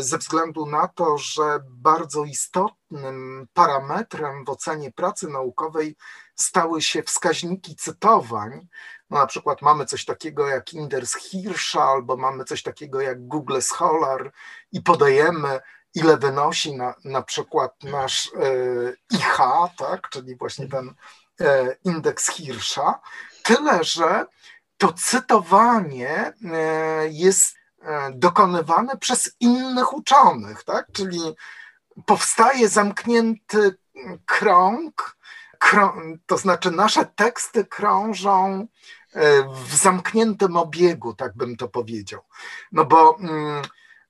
ze 0.00 0.18
względu 0.18 0.66
na 0.66 0.88
to, 0.88 1.18
że 1.18 1.60
bardzo 1.68 2.24
istotnym 2.24 3.48
parametrem 3.54 4.44
w 4.44 4.50
ocenie 4.50 4.92
pracy 4.92 5.28
naukowej 5.28 5.96
stały 6.34 6.82
się 6.82 7.02
wskaźniki 7.02 7.76
cytowań. 7.76 8.68
No, 9.10 9.18
na 9.18 9.26
przykład 9.26 9.62
mamy 9.62 9.86
coś 9.86 10.04
takiego 10.04 10.48
jak 10.48 10.72
Inders 10.72 11.14
Hirscha, 11.14 11.84
albo 11.84 12.16
mamy 12.16 12.44
coś 12.44 12.62
takiego 12.62 13.00
jak 13.00 13.26
Google 13.26 13.60
Scholar 13.60 14.32
i 14.72 14.82
podajemy, 14.82 15.60
ile 15.94 16.16
wynosi 16.16 16.76
na, 16.76 16.94
na 17.04 17.22
przykład 17.22 17.82
nasz 17.82 18.30
e, 18.34 19.16
IH, 19.16 19.38
tak, 19.78 20.08
czyli 20.08 20.36
właśnie 20.36 20.68
ten 20.68 20.94
e, 21.40 21.76
indeks 21.84 22.30
Hirscha. 22.30 23.00
Tyle, 23.42 23.84
że 23.84 24.26
to 24.78 24.92
cytowanie 24.92 26.32
jest 27.10 27.55
E, 27.55 27.55
dokonywane 28.12 28.96
przez 28.96 29.36
innych 29.40 29.92
uczonych, 29.92 30.64
tak? 30.64 30.86
Czyli 30.92 31.20
powstaje 32.06 32.68
zamknięty 32.68 33.76
krąg, 34.26 35.16
krąg, 35.58 36.20
to 36.26 36.38
znaczy 36.38 36.70
nasze 36.70 37.06
teksty 37.06 37.64
krążą 37.64 38.66
e, 39.12 39.42
w 39.64 39.74
zamkniętym 39.74 40.56
obiegu, 40.56 41.14
tak 41.14 41.36
bym 41.36 41.56
to 41.56 41.68
powiedział. 41.68 42.20
No 42.72 42.84
bo 42.84 43.18
mm, 43.18 43.62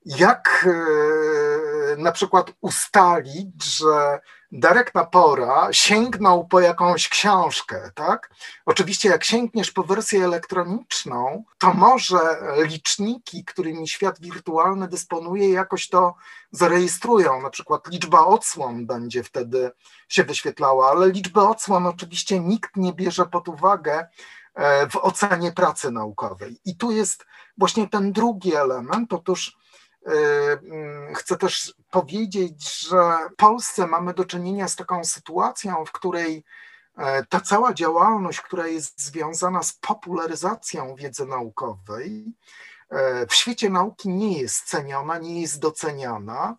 jak 0.07 0.67
e, 0.69 1.97
na 1.97 2.13
przykład 2.13 2.53
ustalić, 2.61 3.65
że 3.65 4.21
Darek 4.53 4.95
Napora 4.95 5.69
sięgnął 5.73 6.47
po 6.49 6.61
jakąś 6.61 7.09
książkę, 7.09 7.91
tak? 7.95 8.31
Oczywiście, 8.67 9.09
jak 9.09 9.25
sięgniesz 9.25 9.71
po 9.71 9.83
wersję 9.83 10.25
elektroniczną, 10.25 11.45
to 11.59 11.75
może 11.75 12.19
liczniki, 12.57 13.45
którymi 13.45 13.89
świat 13.89 14.21
wirtualny 14.21 14.89
dysponuje, 14.89 15.51
jakoś 15.51 15.89
to 15.89 16.15
zarejestrują. 16.51 17.43
Na 17.43 17.51
przykład 17.51 17.89
liczba 17.89 18.27
odsłon 18.27 18.87
będzie 18.87 19.23
wtedy 19.23 19.71
się 20.09 20.25
wyświetlała, 20.25 20.91
ale 20.91 21.11
liczby 21.11 21.41
odsłon 21.41 21.87
oczywiście 21.87 22.41
nikt 22.41 22.77
nie 22.77 22.93
bierze 22.93 23.27
pod 23.27 23.49
uwagę 23.49 24.07
e, 24.55 24.89
w 24.89 24.97
ocenie 24.97 25.53
pracy 25.53 25.91
naukowej. 25.91 26.61
I 26.65 26.77
tu 26.77 26.91
jest 26.91 27.27
właśnie 27.59 27.89
ten 27.89 28.13
drugi 28.13 28.55
element. 28.55 29.13
Otóż 29.13 29.57
chcę 31.15 31.37
też 31.37 31.75
powiedzieć, 31.91 32.81
że 32.89 32.97
w 33.33 33.37
Polsce 33.37 33.87
mamy 33.87 34.15
do 34.15 34.25
czynienia 34.25 34.69
z 34.69 34.77
taką 34.77 35.05
sytuacją, 35.05 35.85
w 35.85 35.93
której 35.93 36.45
e, 36.97 37.25
ta 37.25 37.41
cała 37.41 37.75
działalność, 37.75 38.41
która 38.41 38.67
jest 38.67 39.01
związana 39.01 39.63
z 39.63 39.73
popularyzacją 39.73 40.95
wiedzy 40.95 41.27
naukowej, 41.27 42.25
e, 42.91 43.27
w 43.27 43.35
świecie 43.35 43.71
nauki 43.71 44.09
nie 44.09 44.39
jest 44.41 44.65
ceniona, 44.65 45.19
nie 45.19 45.41
jest 45.41 45.61
doceniana. 45.61 46.57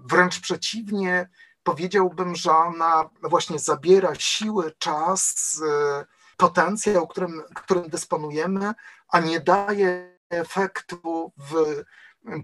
Wręcz 0.00 0.40
przeciwnie, 0.40 1.28
powiedziałbym, 1.62 2.36
że 2.36 2.52
ona 2.52 3.10
właśnie 3.22 3.58
zabiera 3.58 4.14
siły, 4.14 4.72
czas, 4.78 5.34
e, 5.68 6.04
potencjał, 6.36 7.06
którym, 7.06 7.42
którym 7.54 7.88
dysponujemy, 7.88 8.72
a 9.08 9.20
nie 9.20 9.40
daje 9.40 10.18
efektu 10.30 11.32
w 11.36 11.84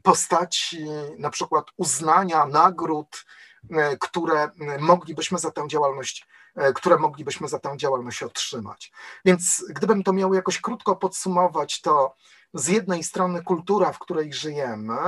postaci 0.02 0.86
na 1.18 1.30
przykład 1.30 1.66
uznania, 1.76 2.46
nagród, 2.46 3.24
e, 3.70 3.96
które 3.96 4.50
moglibyśmy 4.78 5.38
za 5.38 5.50
tę 5.50 5.68
działalność, 5.68 6.26
e, 6.56 6.72
które 6.72 6.98
moglibyśmy 6.98 7.48
za 7.48 7.58
tę 7.58 7.76
działalność 7.76 8.22
otrzymać. 8.22 8.92
Więc 9.24 9.64
gdybym 9.70 10.02
to 10.02 10.12
miał 10.12 10.34
jakoś 10.34 10.60
krótko 10.60 10.96
podsumować, 10.96 11.80
to 11.80 12.14
z 12.54 12.68
jednej 12.68 13.04
strony 13.04 13.42
kultura, 13.42 13.92
w 13.92 13.98
której 13.98 14.32
żyjemy, 14.32 14.98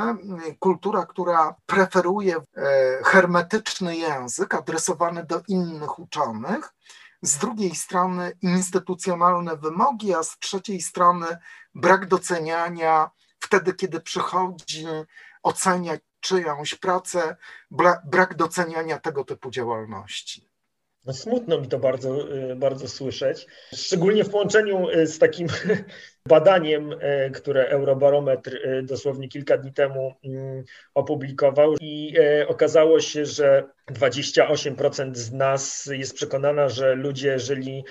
kultura, 0.59 1.07
która 1.07 1.55
preferuje 1.67 2.37
e, 2.37 2.43
hermetyczny 3.05 3.97
język 3.97 4.55
adresowany 4.55 5.25
do 5.25 5.43
innych 5.49 5.99
uczonych, 5.99 6.75
z 7.23 7.39
drugiej 7.39 7.75
strony 7.75 8.33
instytucjonalne 8.43 9.57
wymogi, 9.57 10.15
a 10.15 10.23
z 10.23 10.39
trzeciej 10.39 10.81
strony 10.81 11.27
brak 11.75 12.07
doceniania 12.07 13.11
wtedy, 13.43 13.75
kiedy 13.75 14.01
przychodzi 14.01 14.87
oceniać 15.43 16.01
czyjąś 16.21 16.75
pracę, 16.75 17.37
brak 18.05 18.37
doceniania 18.37 18.99
tego 18.99 19.25
typu 19.25 19.51
działalności. 19.51 20.52
No 21.05 21.13
smutno 21.13 21.61
mi 21.61 21.69
to 21.69 21.79
bardzo, 21.79 22.37
y, 22.53 22.57
bardzo 22.57 22.89
słyszeć, 22.89 23.47
szczególnie 23.75 24.25
w 24.25 24.31
połączeniu 24.31 24.91
y, 24.91 25.07
z 25.07 25.19
takim 25.19 25.47
badaniem, 26.29 26.93
y, 26.93 27.31
które 27.31 27.69
Eurobarometr 27.69 28.59
dosłownie 28.83 29.29
kilka 29.29 29.59
dni 29.59 29.73
temu 29.73 30.15
mm, 30.25 30.65
opublikował 30.95 31.75
i 31.81 32.15
okazało 32.47 33.01
się, 33.01 33.27
że 33.27 33.65
28% 33.91 35.15
z 35.15 35.33
nas 35.33 35.89
jest 35.93 36.15
przekonana, 36.15 36.69
że 36.69 36.95
ludzie 36.95 37.39
żyli 37.39 37.85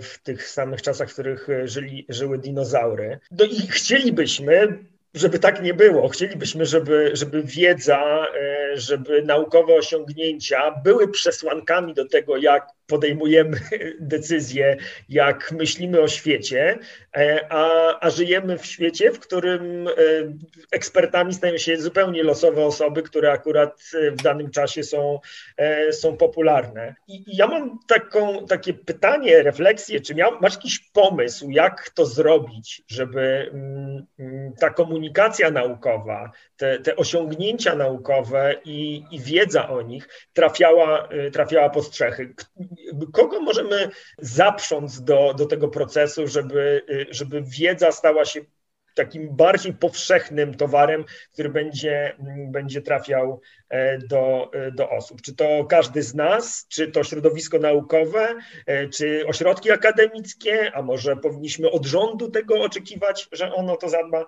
w 0.00 0.14
tych 0.22 0.48
samych 0.48 0.82
czasach, 0.82 1.10
w 1.10 1.12
których 1.12 1.48
żyli, 1.64 2.06
żyły 2.08 2.38
dinozaury. 2.38 3.18
No 3.30 3.44
i 3.44 3.66
chcielibyśmy, 3.66 4.78
żeby 5.14 5.38
tak 5.38 5.62
nie 5.62 5.74
było. 5.74 6.08
Chcielibyśmy, 6.08 6.66
żeby, 6.66 7.10
żeby 7.12 7.42
wiedza, 7.42 8.26
żeby 8.76 9.22
naukowe 9.22 9.74
osiągnięcia 9.74 10.70
były 10.84 11.08
przesłankami 11.08 11.94
do 11.94 12.08
tego, 12.08 12.36
jak 12.36 12.76
podejmujemy 12.86 13.60
decyzje, 14.00 14.76
jak 15.08 15.52
myślimy 15.52 16.00
o 16.00 16.08
świecie, 16.08 16.78
e, 17.16 17.46
a, 17.50 17.98
a 18.00 18.10
żyjemy 18.10 18.58
w 18.58 18.66
świecie, 18.66 19.12
w 19.12 19.20
którym 19.20 19.88
e, 19.88 19.92
ekspertami 20.72 21.34
stają 21.34 21.58
się 21.58 21.76
zupełnie 21.76 22.22
losowe 22.22 22.64
osoby, 22.64 23.02
które 23.02 23.32
akurat 23.32 23.90
w 24.12 24.22
danym 24.22 24.50
czasie 24.50 24.82
są, 24.82 25.20
są 25.90 26.16
popularne. 26.16 26.94
I, 27.08 27.14
i 27.16 27.36
ja 27.36 27.46
mam 27.46 27.78
taką, 27.88 28.46
takie 28.46 28.74
pytanie, 28.74 29.42
refleksję, 29.42 30.00
czy 30.00 30.14
miał, 30.14 30.32
masz 30.40 30.54
jakiś 30.54 30.78
pomysł, 30.78 31.50
jak 31.50 31.90
to 31.90 32.06
zrobić, 32.06 32.82
żeby 32.88 33.50
mm, 33.52 34.06
mm, 34.18 34.52
ta 34.60 34.70
komunikacja 34.70 35.50
naukowa, 35.50 36.30
te, 36.56 36.78
te 36.78 36.96
osiągnięcia 36.96 37.74
naukowe 37.74 38.54
i, 38.66 39.04
i 39.10 39.20
wiedza 39.20 39.68
o 39.68 39.82
nich 39.82 40.08
trafiała, 40.32 41.08
trafiała 41.32 41.70
pod 41.70 41.86
strzechy. 41.86 42.34
Kogo 43.12 43.40
możemy 43.40 43.90
zaprząc 44.18 45.04
do, 45.04 45.34
do 45.34 45.46
tego 45.46 45.68
procesu, 45.68 46.26
żeby, 46.26 46.82
żeby 47.10 47.42
wiedza 47.42 47.92
stała 47.92 48.24
się 48.24 48.40
takim 48.96 49.36
bardziej 49.36 49.74
powszechnym 49.74 50.54
towarem, 50.54 51.04
który 51.32 51.48
będzie, 51.48 52.16
będzie 52.48 52.82
trafiał 52.82 53.40
e, 53.68 53.98
do, 53.98 54.50
e, 54.52 54.72
do 54.72 54.90
osób. 54.90 55.22
Czy 55.22 55.34
to 55.34 55.64
każdy 55.64 56.02
z 56.02 56.14
nas, 56.14 56.66
czy 56.68 56.88
to 56.88 57.04
środowisko 57.04 57.58
naukowe, 57.58 58.34
e, 58.66 58.88
czy 58.88 59.26
ośrodki 59.26 59.70
akademickie, 59.70 60.72
a 60.74 60.82
może 60.82 61.16
powinniśmy 61.16 61.70
od 61.70 61.86
rządu 61.86 62.30
tego 62.30 62.60
oczekiwać, 62.60 63.28
że 63.32 63.52
ono 63.54 63.76
to 63.76 63.88
zadba. 63.88 64.24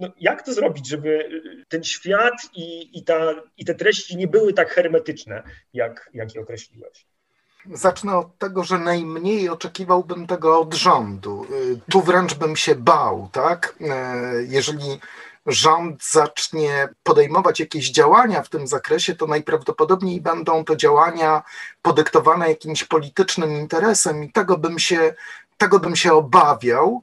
No, 0.00 0.08
jak 0.20 0.42
to 0.42 0.54
zrobić, 0.54 0.88
żeby 0.88 1.28
ten 1.68 1.84
świat 1.84 2.34
i, 2.54 2.98
i, 2.98 3.04
ta, 3.04 3.34
i 3.56 3.64
te 3.64 3.74
treści 3.74 4.16
nie 4.16 4.28
były 4.28 4.52
tak 4.52 4.70
hermetyczne, 4.70 5.42
jak, 5.72 6.10
jak 6.14 6.34
je 6.34 6.40
określiłeś? 6.40 7.06
Zacznę 7.72 8.18
od 8.18 8.38
tego, 8.38 8.64
że 8.64 8.78
najmniej 8.78 9.48
oczekiwałbym 9.48 10.26
tego 10.26 10.60
od 10.60 10.74
rządu. 10.74 11.46
Y, 11.50 11.80
tu 11.90 12.02
wręcz 12.02 12.34
bym 12.34 12.56
się 12.56 12.74
bał, 12.74 13.28
tak? 13.32 13.74
Y, 13.80 13.86
jeżeli 14.48 15.00
rząd 15.46 16.04
zacznie 16.10 16.88
podejmować 17.02 17.60
jakieś 17.60 17.90
działania 17.90 18.42
w 18.42 18.48
tym 18.48 18.66
zakresie, 18.66 19.16
to 19.16 19.26
najprawdopodobniej 19.26 20.20
będą 20.20 20.64
to 20.64 20.76
działania 20.76 21.42
podyktowane 21.82 22.48
jakimś 22.48 22.84
politycznym 22.84 23.52
interesem 23.52 24.24
i 24.24 24.32
tego 24.32 24.58
bym 24.58 24.78
się, 24.78 25.14
tego 25.58 25.78
bym 25.78 25.96
się 25.96 26.12
obawiał. 26.12 27.02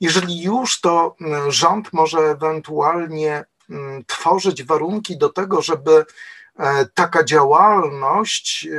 Jeżeli 0.00 0.42
już, 0.42 0.80
to 0.80 1.16
y, 1.48 1.52
rząd 1.52 1.92
może 1.92 2.18
ewentualnie 2.18 3.44
tworzyć 4.06 4.64
warunki 4.64 5.18
do 5.18 5.28
tego, 5.28 5.62
żeby 5.62 6.04
taka 6.94 7.24
działalność 7.24 8.66
e, 8.66 8.76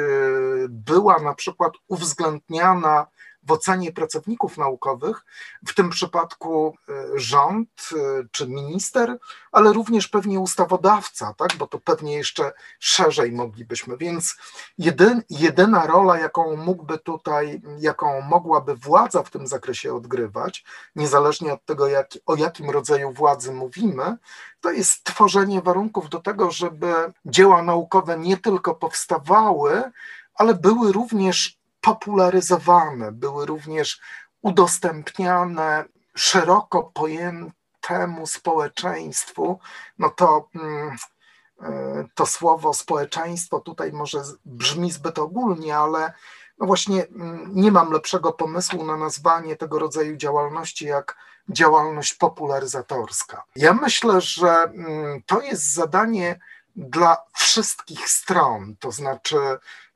była 0.69 1.19
na 1.19 1.33
przykład 1.35 1.73
uwzględniana 1.87 3.07
w 3.45 3.51
ocenie 3.51 3.91
pracowników 3.91 4.57
naukowych, 4.57 5.25
w 5.67 5.73
tym 5.73 5.89
przypadku 5.89 6.77
e, 6.89 6.93
rząd 7.15 7.69
e, 7.91 8.23
czy 8.31 8.47
minister, 8.47 9.17
ale 9.51 9.73
również 9.73 10.07
pewnie 10.07 10.39
ustawodawca, 10.39 11.33
tak? 11.37 11.55
bo 11.57 11.67
to 11.67 11.79
pewnie 11.79 12.13
jeszcze 12.13 12.53
szerzej 12.79 13.31
moglibyśmy. 13.31 13.97
Więc 13.97 14.37
jedyn, 14.77 15.23
jedyna 15.29 15.87
rola, 15.87 16.19
jaką 16.19 16.57
mógłby 16.57 16.97
tutaj, 16.97 17.61
jaką 17.79 18.21
mogłaby 18.21 18.75
władza 18.75 19.23
w 19.23 19.29
tym 19.29 19.47
zakresie 19.47 19.93
odgrywać, 19.93 20.65
niezależnie 20.95 21.53
od 21.53 21.65
tego, 21.65 21.87
jak, 21.87 22.07
o 22.25 22.35
jakim 22.35 22.69
rodzaju 22.69 23.11
władzy 23.11 23.53
mówimy, 23.53 24.17
to 24.61 24.71
jest 24.71 25.03
tworzenie 25.03 25.61
warunków 25.61 26.09
do 26.09 26.19
tego, 26.19 26.51
żeby 26.51 26.93
dzieła 27.25 27.63
naukowe 27.63 28.17
nie 28.17 28.37
tylko 28.37 28.75
powstawały, 28.75 29.91
ale 30.35 30.53
były 30.53 30.91
również 30.91 31.57
popularyzowane, 31.85 33.11
były 33.11 33.45
również 33.45 34.01
udostępniane 34.41 35.85
szeroko 36.15 36.83
pojętemu 36.83 38.27
społeczeństwu, 38.27 39.59
no 39.99 40.09
to 40.09 40.49
mm, 40.55 40.95
e, 41.61 42.05
to 42.15 42.25
słowo 42.25 42.73
społeczeństwo 42.73 43.59
tutaj 43.59 43.91
może 43.91 44.23
brzmi 44.45 44.91
zbyt 44.91 45.19
ogólnie, 45.19 45.77
ale 45.77 46.13
no 46.59 46.65
właśnie 46.67 47.05
mm, 47.05 47.51
nie 47.53 47.71
mam 47.71 47.91
lepszego 47.91 48.33
pomysłu 48.33 48.85
na 48.85 48.97
nazwanie 48.97 49.55
tego 49.55 49.79
rodzaju 49.79 50.17
działalności 50.17 50.85
jak 50.85 51.17
działalność 51.49 52.13
popularyzatorska. 52.13 53.43
Ja 53.55 53.73
myślę, 53.73 54.21
że 54.21 54.49
mm, 54.49 55.21
to 55.25 55.41
jest 55.41 55.73
zadanie 55.73 56.39
dla 56.75 57.17
wszystkich 57.33 58.09
stron, 58.09 58.75
to 58.79 58.91
znaczy 58.91 59.37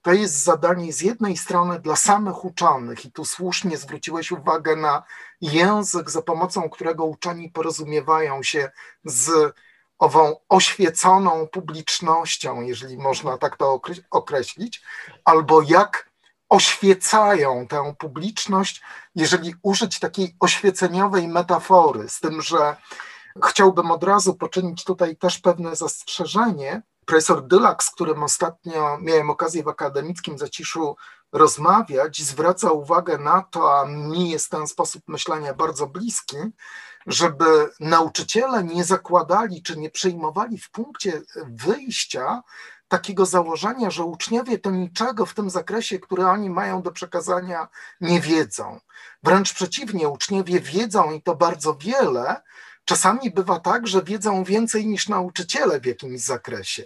to 0.02 0.14
jest 0.14 0.44
zadanie 0.44 0.94
z 0.94 1.02
jednej 1.02 1.38
strony 1.38 1.80
dla 1.80 1.96
samych 1.96 2.46
uczonych, 2.46 3.06
i 3.06 3.12
tu 3.12 3.26
słusznie 3.26 3.78
zwróciłeś 3.78 4.32
uwagę 4.32 4.76
na 4.76 5.04
język, 5.42 6.10
za 6.10 6.22
pomocą 6.22 6.70
którego 6.70 7.06
uczeni 7.06 7.50
porozumiewają 7.50 8.44
się 8.44 8.72
z 9.06 9.54
ową 10.00 10.36
oświeconą 10.50 11.48
publicznością, 11.48 12.62
jeżeli 12.62 12.98
można 12.98 13.38
tak 13.38 13.58
to 13.58 13.82
określić, 14.12 14.82
albo 15.26 15.62
jak 15.62 16.10
oświecają 16.50 17.68
tę 17.68 17.96
publiczność, 17.98 18.82
jeżeli 19.16 19.56
użyć 19.62 20.00
takiej 20.00 20.36
oświeceniowej 20.40 21.28
metafory, 21.28 22.10
z 22.10 22.20
tym, 22.20 22.42
że 22.42 22.76
chciałbym 23.46 23.92
od 23.92 24.04
razu 24.04 24.34
poczynić 24.34 24.84
tutaj 24.84 25.16
też 25.16 25.40
pewne 25.40 25.76
zastrzeżenie, 25.76 26.82
Profesor 27.10 27.48
Dylak, 27.48 27.84
z 27.84 27.90
którym 27.92 28.24
ostatnio 28.24 28.98
miałem 29.02 29.30
okazję 29.30 29.64
w 29.64 29.68
akademickim 29.68 30.38
zaciszu 30.38 30.96
rozmawiać, 31.32 32.22
zwraca 32.22 32.72
uwagę 32.72 33.18
na 33.18 33.42
to, 33.42 33.80
a 33.80 33.86
mi 33.86 34.30
jest 34.30 34.50
ten 34.50 34.68
sposób 34.68 35.04
myślenia 35.08 35.54
bardzo 35.54 35.88
bliski, 35.88 36.38
żeby 37.08 37.70
nauczyciele 37.80 38.64
nie 38.64 38.84
zakładali 38.84 39.64
czy 39.64 39.78
nie 39.78 39.90
przyjmowali 39.90 40.58
w 40.58 40.72
punkcie 40.72 41.22
wyjścia 41.46 42.42
takiego 42.88 43.26
założenia, 43.26 43.90
że 43.90 44.04
uczniowie 44.04 44.60
to 44.60 44.72
niczego 44.72 45.26
w 45.26 45.34
tym 45.34 45.50
zakresie, 45.50 46.00
który 46.00 46.26
oni 46.26 46.50
mają 46.50 46.82
do 46.82 46.92
przekazania, 46.92 47.68
nie 48.02 48.22
wiedzą. 48.22 48.80
Wręcz 49.24 49.54
przeciwnie, 49.54 50.10
uczniowie 50.10 50.60
wiedzą 50.60 51.12
i 51.12 51.22
to 51.22 51.36
bardzo 51.36 51.76
wiele, 51.76 52.42
Czasami 52.90 53.32
bywa 53.32 53.60
tak, 53.60 53.88
że 53.88 54.04
wiedzą 54.04 54.44
więcej 54.44 54.88
niż 54.88 55.08
nauczyciele 55.08 55.80
w 55.80 55.86
jakimś 55.86 56.22
zakresie. 56.22 56.84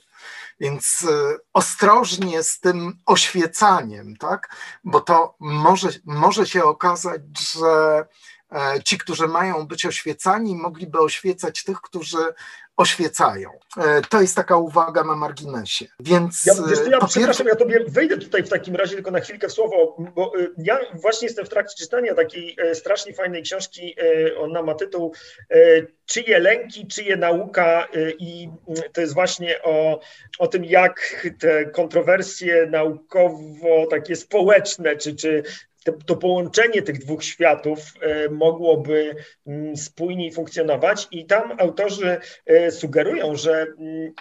Więc 0.59 1.07
e, 1.09 1.37
ostrożnie 1.53 2.43
z 2.43 2.59
tym 2.59 2.99
oświecaniem, 3.05 4.17
tak? 4.17 4.55
bo 4.83 5.01
to 5.01 5.35
może, 5.39 5.89
może 6.05 6.47
się 6.47 6.63
okazać, 6.63 7.21
że 7.53 8.05
e, 8.51 8.83
ci, 8.83 8.97
którzy 8.97 9.27
mają 9.27 9.67
być 9.67 9.85
oświecani, 9.85 10.55
mogliby 10.55 10.99
oświecać 10.99 11.63
tych, 11.63 11.81
którzy 11.81 12.33
oświecają. 12.77 13.49
E, 13.77 14.01
to 14.09 14.21
jest 14.21 14.36
taka 14.36 14.57
uwaga 14.57 15.03
na 15.03 15.15
marginesie. 15.15 15.86
Więc 15.99 16.45
ja, 16.45 16.53
wiesz, 16.69 16.79
ja 16.91 17.07
przepraszam, 17.07 17.47
ja 17.47 17.55
tobie 17.55 17.86
wejdę 17.88 18.17
tutaj 18.17 18.43
w 18.43 18.49
takim 18.49 18.75
razie 18.75 18.95
tylko 18.95 19.12
na 19.12 19.19
chwilkę 19.19 19.47
w 19.47 19.53
słowo, 19.53 19.97
bo 20.15 20.31
ja 20.57 20.79
właśnie 20.93 21.27
jestem 21.27 21.45
w 21.45 21.49
trakcie 21.49 21.83
czytania 21.83 22.15
takiej 22.15 22.57
strasznie 22.73 23.13
fajnej 23.13 23.43
książki, 23.43 23.95
ona 24.38 24.62
ma 24.62 24.75
tytuł 24.75 25.13
czyje 26.05 26.39
lęki, 26.39 26.88
czyje 26.88 27.15
nauka 27.15 27.88
i 28.19 28.49
to 28.93 29.01
jest 29.01 29.13
właśnie 29.13 29.62
o, 29.63 29.99
o 30.39 30.47
tym, 30.47 30.65
jak 30.65 31.25
te 31.39 31.65
kontrowersje 31.65 32.65
naukowo, 32.65 33.88
takie 33.89 34.15
społeczne, 34.15 34.95
czy, 34.95 35.15
czy 35.15 35.43
to 36.05 36.15
połączenie 36.15 36.81
tych 36.81 36.97
dwóch 36.97 37.23
światów 37.23 37.79
e, 38.01 38.29
mogłoby 38.29 39.15
mm, 39.47 39.77
spójniej 39.77 40.31
funkcjonować 40.31 41.07
i 41.11 41.25
tam 41.25 41.51
autorzy 41.59 42.17
e, 42.45 42.71
sugerują, 42.71 43.36
że 43.36 43.61
mm, 43.61 44.13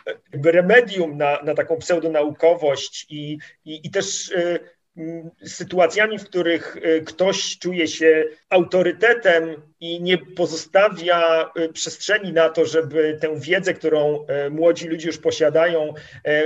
remedium 0.44 1.16
na, 1.16 1.42
na 1.42 1.54
taką 1.54 1.76
pseudonaukowość 1.76 3.06
i, 3.10 3.38
i, 3.64 3.80
i 3.86 3.90
też 3.90 4.32
e, 4.32 4.58
mm, 4.96 5.30
sytuacjami, 5.44 6.18
w 6.18 6.24
których 6.24 6.76
ktoś 7.06 7.58
czuje 7.58 7.88
się 7.88 8.24
autorytetem 8.50 9.62
i 9.80 10.02
nie 10.02 10.18
pozostawia 10.18 11.50
przestrzeni 11.72 12.32
na 12.32 12.48
to, 12.48 12.66
żeby 12.66 13.18
tę 13.20 13.40
wiedzę, 13.40 13.74
którą 13.74 14.26
młodzi 14.50 14.88
ludzie 14.88 15.06
już 15.06 15.18
posiadają, 15.18 15.94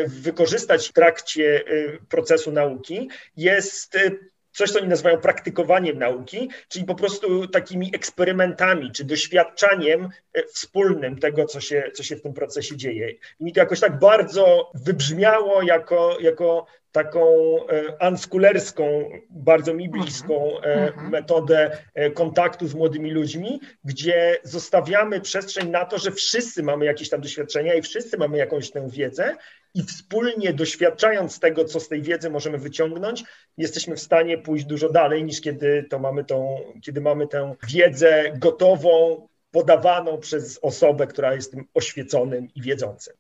wykorzystać 0.07 0.89
w 0.89 0.93
trakcie 0.93 1.65
procesu 2.09 2.53
nauki, 2.53 3.09
jest 3.37 3.97
coś, 4.57 4.71
co 4.71 4.79
oni 4.79 4.89
nazywają 4.89 5.19
praktykowaniem 5.19 5.99
nauki, 5.99 6.51
czyli 6.69 6.85
po 6.85 6.95
prostu 6.95 7.49
takimi 7.49 7.91
eksperymentami 7.95 8.93
czy 8.93 9.05
doświadczaniem 9.05 10.09
wspólnym 10.53 11.19
tego, 11.19 11.45
co 11.45 11.61
się, 11.61 11.91
co 11.95 12.03
się 12.03 12.17
w 12.17 12.23
tym 12.23 12.35
procesie 12.35 12.77
dzieje. 12.77 13.11
I 13.41 13.45
mi 13.45 13.53
to 13.53 13.61
jakoś 13.61 13.81
tak 13.81 13.99
bardzo 13.99 14.71
wybrzmiało 14.75 15.63
jako, 15.63 16.17
jako 16.21 16.67
taką 16.97 17.21
e, 17.69 18.09
unschulerską, 18.09 19.11
bardzo 19.31 19.75
mi 19.75 19.89
bliską 19.89 20.35
e, 20.35 20.65
mhm. 20.65 20.89
Mhm. 20.89 21.11
metodę 21.11 21.79
e, 21.95 22.11
kontaktu 22.11 22.67
z 22.67 22.75
młodymi 22.75 23.11
ludźmi, 23.11 23.61
gdzie 23.85 24.39
zostawiamy 24.43 25.21
przestrzeń 25.21 25.71
na 25.71 25.85
to, 25.85 25.99
że 25.99 26.11
wszyscy 26.11 26.63
mamy 26.63 26.85
jakieś 26.85 27.09
tam 27.09 27.21
doświadczenia 27.21 27.75
i 27.75 27.83
wszyscy 27.83 28.19
mamy 28.19 28.39
jakąś 28.39 28.71
tę 28.71 28.89
wiedzę 28.91 29.37
i 29.75 29.83
wspólnie 29.83 30.53
doświadczając 30.53 31.41
tego, 31.41 31.65
co 31.65 31.81
z 31.81 31.89
tej 31.89 32.03
wiedzy 32.03 32.31
możemy 32.31 32.59
wyciągnąć, 32.59 33.25
jesteśmy 33.59 33.97
w 33.97 34.01
stanie 34.01 34.39
pójść 34.39 34.65
dużo 34.65 34.89
dalej 34.89 35.25
niż 35.25 35.41
kiedy 35.41 35.87
to 35.91 35.99
mamy 35.99 36.25
tą, 36.25 36.61
kiedy 36.83 37.01
mamy 37.01 37.29
tę 37.29 37.55
wiedzę 37.69 38.33
gotową, 38.39 39.27
podawaną 39.51 40.19
przez 40.19 40.59
osobę, 40.63 41.07
która 41.07 41.35
jest 41.35 41.51
tym 41.51 41.65
oświeconym 41.75 42.49
i 42.55 42.63
wiedzącym 42.63 43.15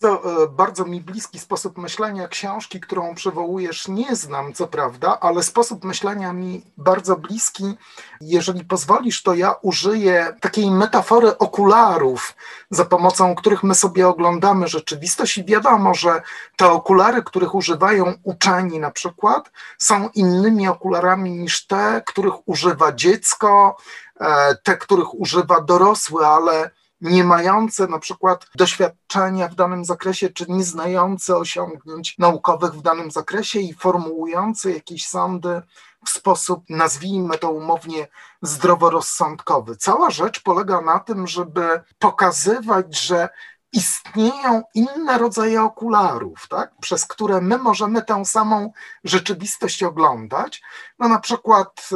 bardzo, 0.00 0.42
e, 0.42 0.48
bardzo 0.48 0.84
mi 0.84 1.00
bliski 1.00 1.38
sposób 1.38 1.78
myślenia 1.78 2.28
książki, 2.28 2.80
którą 2.80 3.14
przywołujesz, 3.14 3.88
nie 3.88 4.16
znam, 4.16 4.52
co 4.52 4.66
prawda, 4.66 5.20
ale 5.20 5.42
sposób 5.42 5.84
myślenia 5.84 6.32
mi 6.32 6.62
bardzo 6.76 7.16
bliski. 7.16 7.76
Jeżeli 8.20 8.64
pozwolisz, 8.64 9.22
to 9.22 9.34
ja 9.34 9.54
użyję 9.62 10.36
takiej 10.40 10.70
metafory 10.70 11.38
okularów, 11.38 12.34
za 12.70 12.84
pomocą 12.84 13.34
których 13.34 13.62
my 13.62 13.74
sobie 13.74 14.08
oglądamy 14.08 14.68
rzeczywistość, 14.68 15.38
i 15.38 15.44
wiadomo, 15.44 15.94
że 15.94 16.22
te 16.56 16.70
okulary, 16.70 17.22
których 17.22 17.54
używają 17.54 18.14
uczeni 18.22 18.78
na 18.78 18.90
przykład, 18.90 19.50
są 19.78 20.08
innymi 20.14 20.68
okularami 20.68 21.30
niż 21.30 21.66
te, 21.66 22.02
których 22.06 22.48
używa 22.48 22.92
dziecko, 22.92 23.76
e, 24.20 24.54
te, 24.54 24.76
których 24.76 25.14
używa 25.14 25.60
dorosły, 25.60 26.26
ale 26.26 26.70
nie 27.00 27.24
mające 27.24 27.86
na 27.86 27.98
przykład 27.98 28.46
doświadczenia 28.54 29.48
w 29.48 29.54
danym 29.54 29.84
zakresie, 29.84 30.30
czy 30.30 30.46
nie 30.48 30.64
znające 30.64 31.36
osiągnięć 31.36 32.18
naukowych 32.18 32.72
w 32.72 32.82
danym 32.82 33.10
zakresie 33.10 33.60
i 33.60 33.74
formułujące 33.74 34.72
jakieś 34.72 35.08
sądy 35.08 35.62
w 36.04 36.10
sposób, 36.10 36.64
nazwijmy 36.68 37.38
to 37.38 37.50
umownie, 37.50 38.08
zdroworozsądkowy. 38.42 39.76
Cała 39.76 40.10
rzecz 40.10 40.42
polega 40.42 40.80
na 40.80 40.98
tym, 40.98 41.26
żeby 41.26 41.80
pokazywać, 41.98 43.00
że 43.00 43.28
istnieją 43.72 44.62
inne 44.74 45.18
rodzaje 45.18 45.62
okularów, 45.62 46.48
tak, 46.48 46.72
przez 46.80 47.06
które 47.06 47.40
my 47.40 47.58
możemy 47.58 48.02
tę 48.02 48.24
samą 48.24 48.72
rzeczywistość 49.04 49.82
oglądać. 49.82 50.62
No 50.98 51.08
na 51.08 51.18
przykład, 51.18 51.88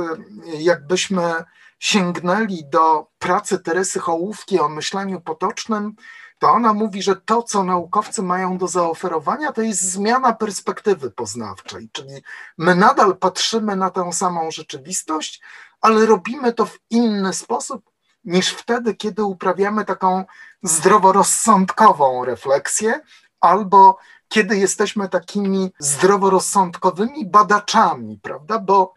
jakbyśmy 0.58 1.44
sięgnęli 1.84 2.64
do 2.64 3.06
pracy 3.18 3.58
Teresy 3.58 4.00
Hołówki 4.00 4.60
o 4.60 4.68
myśleniu 4.68 5.20
potocznym, 5.20 5.92
to 6.38 6.50
ona 6.50 6.74
mówi, 6.74 7.02
że 7.02 7.16
to, 7.16 7.42
co 7.42 7.64
naukowcy 7.64 8.22
mają 8.22 8.58
do 8.58 8.68
zaoferowania, 8.68 9.52
to 9.52 9.62
jest 9.62 9.80
zmiana 9.80 10.32
perspektywy 10.32 11.10
poznawczej, 11.10 11.88
czyli 11.92 12.22
my 12.58 12.74
nadal 12.74 13.16
patrzymy 13.16 13.76
na 13.76 13.90
tę 13.90 14.12
samą 14.12 14.50
rzeczywistość, 14.50 15.42
ale 15.80 16.06
robimy 16.06 16.52
to 16.52 16.66
w 16.66 16.78
inny 16.90 17.32
sposób 17.32 17.90
niż 18.24 18.48
wtedy, 18.48 18.94
kiedy 18.94 19.24
uprawiamy 19.24 19.84
taką 19.84 20.24
zdroworozsądkową 20.62 22.24
refleksję, 22.24 23.00
albo 23.40 23.98
kiedy 24.28 24.56
jesteśmy 24.56 25.08
takimi 25.08 25.72
zdroworozsądkowymi 25.78 27.26
badaczami, 27.26 28.18
prawda? 28.22 28.58
Bo 28.58 28.94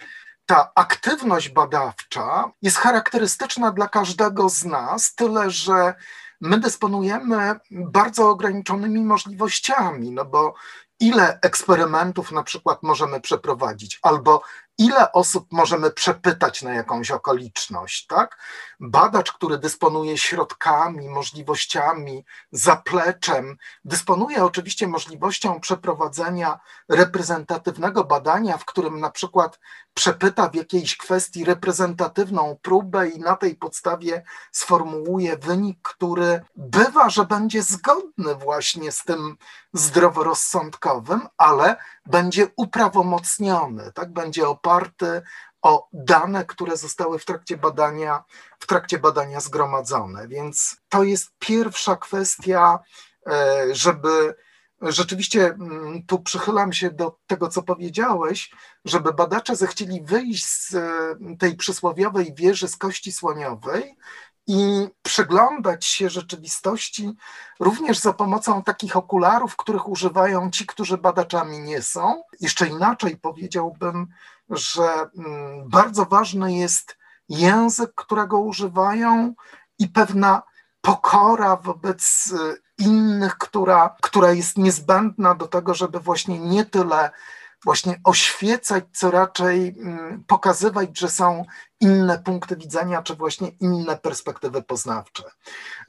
ta 0.48 0.72
aktywność 0.76 1.50
badawcza 1.50 2.52
jest 2.62 2.78
charakterystyczna 2.78 3.72
dla 3.72 3.88
każdego 3.88 4.50
z 4.50 4.66
nas, 4.66 5.16
tyle 5.16 5.52
że 5.52 5.93
my 6.41 6.60
dysponujemy 6.60 7.56
bardzo 7.72 8.30
ograniczonymi 8.30 9.02
możliwościami, 9.02 10.12
no 10.12 10.26
bo 10.26 10.54
ile 11.00 11.39
eksperymentów 11.41 12.32
na 12.32 12.43
przykład 12.43 12.84
możemy 12.84 13.22
przeprowadzić, 13.22 14.00
albo 14.02 14.41
ile 14.78 15.11
osób 15.11 15.47
możemy 15.51 15.91
przepytać 15.91 16.61
na 16.61 16.73
jakąś 16.73 17.11
okoliczność, 17.11 18.07
tak? 18.07 18.38
Badacz, 18.80 19.32
który 19.32 19.57
dysponuje 19.57 20.17
środkami, 20.17 21.09
możliwościami, 21.09 22.25
zapleczem, 22.51 23.57
dysponuje 23.86 24.43
oczywiście 24.43 24.88
możliwością 24.88 25.59
przeprowadzenia 25.59 26.59
reprezentatywnego 26.89 28.03
badania, 28.03 28.57
w 28.57 28.65
którym 28.65 28.99
na 28.99 29.11
przykład 29.11 29.59
przepyta 29.93 30.49
w 30.49 30.55
jakiejś 30.55 30.97
kwestii 30.97 31.45
reprezentatywną 31.45 32.57
próbę 32.61 33.09
i 33.09 33.19
na 33.19 33.36
tej 33.36 33.55
podstawie 33.55 34.23
sformułuje 34.51 35.38
wynik, 35.38 35.80
który 35.82 36.41
bywa, 36.55 37.09
że 37.09 37.25
będzie 37.25 37.63
zgodny 37.63 38.36
właśnie 38.36 38.91
z 38.91 39.03
tym 39.03 39.38
zdroworozsądkowym, 39.78 41.21
ale 41.38 41.75
będzie 42.05 42.47
uprawomocniony, 42.55 43.91
tak? 43.93 44.13
będzie 44.13 44.47
oparty 44.47 45.21
o 45.61 45.88
dane, 45.93 46.45
które 46.45 46.78
zostały 46.78 47.19
w 47.19 47.25
trakcie 47.25 47.57
badania, 47.57 48.23
w 48.59 48.67
trakcie 48.67 48.99
badania 48.99 49.39
zgromadzone. 49.39 50.28
Więc 50.28 50.78
to 50.89 51.03
jest 51.03 51.32
pierwsza 51.39 51.95
kwestia, 51.95 52.80
e, 53.28 53.65
żeby 53.71 54.36
rzeczywiście 54.82 55.45
mm, 55.45 56.03
tu 56.05 56.19
przychylam 56.19 56.73
się 56.73 56.91
do 56.91 57.17
tego, 57.28 57.47
co 57.49 57.63
powiedziałeś, 57.63 58.51
żeby 58.86 59.13
badacze 59.13 59.55
zechcieli 59.55 60.01
wyjść 60.01 60.45
z 60.45 60.75
e, 60.75 61.15
tej 61.39 61.55
przysłowiowej 61.55 62.34
wieży 62.36 62.67
z 62.67 62.78
kości 62.78 63.11
słoniowej 63.11 63.97
i 64.48 64.88
przyglądać 65.02 65.86
się 65.86 66.10
rzeczywistości 66.10 67.14
również 67.60 68.00
za 68.00 68.14
pomocą 68.14 68.64
takich 68.64 68.98
okularów, 68.98 69.56
których 69.56 69.89
używają 69.89 70.52
ci, 70.52 70.66
którzy 70.66 70.98
badaczami 70.98 71.60
nie 71.60 71.82
są. 71.82 72.24
Jeszcze 72.39 72.68
inaczej 72.68 73.18
powiedziałbym, 73.18 74.08
że 74.50 75.10
mm, 75.18 75.70
bardzo 75.70 76.06
ważny 76.06 76.54
jest 76.54 76.98
język, 77.30 77.91
którego 77.95 78.39
używają 78.39 79.34
i 79.80 79.88
pewna 79.88 80.41
pokora 80.82 81.56
wobec 81.56 82.32
y, 82.32 82.62
innych, 82.78 83.38
która, 83.38 83.95
która 84.02 84.32
jest 84.32 84.58
niezbędna 84.58 85.36
do 85.36 85.48
tego, 85.48 85.74
żeby 85.74 86.00
właśnie 86.00 86.39
nie 86.39 86.66
tyle 86.66 87.10
właśnie 87.68 87.99
oświecać, 88.03 88.84
co 88.93 89.11
raczej 89.11 89.76
mm, 89.80 90.24
pokazywać, 90.28 90.99
że 90.99 91.09
są 91.09 91.45
inne 91.80 92.20
punkty 92.20 92.55
widzenia, 92.55 93.01
czy 93.01 93.15
właśnie 93.15 93.47
inne 93.47 93.97
perspektywy 93.97 94.61
poznawcze. 94.61 95.24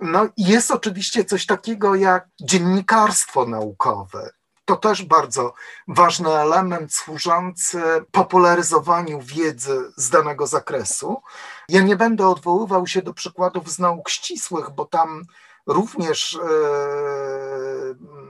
No 0.01 0.29
jest 0.37 0.71
oczywiście 0.71 1.25
coś 1.25 1.47
takiego 1.47 1.95
jak 1.95 2.29
dziennikarstwo 2.41 3.47
naukowe. 3.47 4.31
To 4.65 4.77
też 4.77 5.03
bardzo 5.03 5.53
ważny 5.89 6.31
element 6.31 6.95
służący 6.95 7.83
popularyzowaniu 8.11 9.21
wiedzy 9.21 9.93
z 9.97 10.11
danego 10.11 10.47
zakresu. 10.47 11.23
Ja 11.69 11.83
nie 11.83 11.97
będę 11.97 12.29
odwoływał 12.29 12.87
się 12.87 13.03
do 13.03 13.15
przykładów 13.15 13.71
z 13.71 13.79
nauk 13.79 14.09
ścisłych, 14.09 14.71
bo 14.71 14.85
tam 14.85 15.25
również 15.67 16.33
yy, 16.33 18.28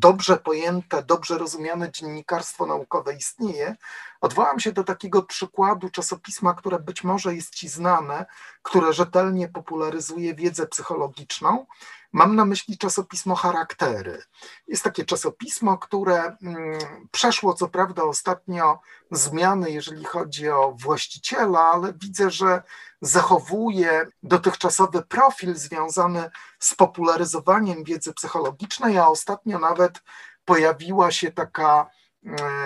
dobrze 0.00 0.36
pojęte, 0.36 1.02
dobrze 1.02 1.38
rozumiane 1.38 1.90
dziennikarstwo 1.92 2.66
naukowe 2.66 3.14
istnieje. 3.14 3.76
Odwołam 4.20 4.60
się 4.60 4.72
do 4.72 4.84
takiego 4.84 5.22
przykładu 5.22 5.90
czasopisma, 5.90 6.54
które 6.54 6.78
być 6.78 7.04
może 7.04 7.34
jest 7.34 7.54
Ci 7.54 7.68
znane, 7.68 8.26
które 8.62 8.92
rzetelnie 8.92 9.48
popularyzuje 9.48 10.34
wiedzę 10.34 10.66
psychologiczną. 10.66 11.66
Mam 12.12 12.36
na 12.36 12.44
myśli 12.44 12.78
czasopismo 12.78 13.34
Charaktery. 13.34 14.22
Jest 14.68 14.84
takie 14.84 15.04
czasopismo, 15.04 15.78
które 15.78 16.36
mm, 16.42 16.78
przeszło 17.10 17.54
co 17.54 17.68
prawda 17.68 18.02
ostatnio 18.02 18.80
zmiany, 19.10 19.70
jeżeli 19.70 20.04
chodzi 20.04 20.48
o 20.48 20.76
właściciela, 20.78 21.60
ale 21.60 21.92
widzę, 21.92 22.30
że 22.30 22.62
zachowuje 23.00 24.06
dotychczasowy 24.22 25.02
profil 25.02 25.54
związany 25.54 26.30
z 26.58 26.74
popularyzowaniem 26.74 27.84
wiedzy 27.84 28.14
psychologicznej, 28.14 28.98
a 28.98 29.08
ostatnio 29.08 29.58
nawet 29.58 30.02
pojawiła 30.44 31.10
się 31.10 31.32
taka 31.32 31.90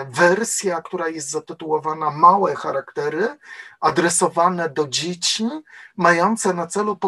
wersja, 0.09 0.83
która 0.83 1.09
jest 1.09 1.31
zatytułowana 1.31 2.11
Małe 2.11 2.55
charaktery, 2.55 3.39
adresowane 3.81 4.69
do 4.69 4.89
dzieci, 4.89 5.49
mające 5.97 6.55
na 6.55 6.67
celu 6.67 6.99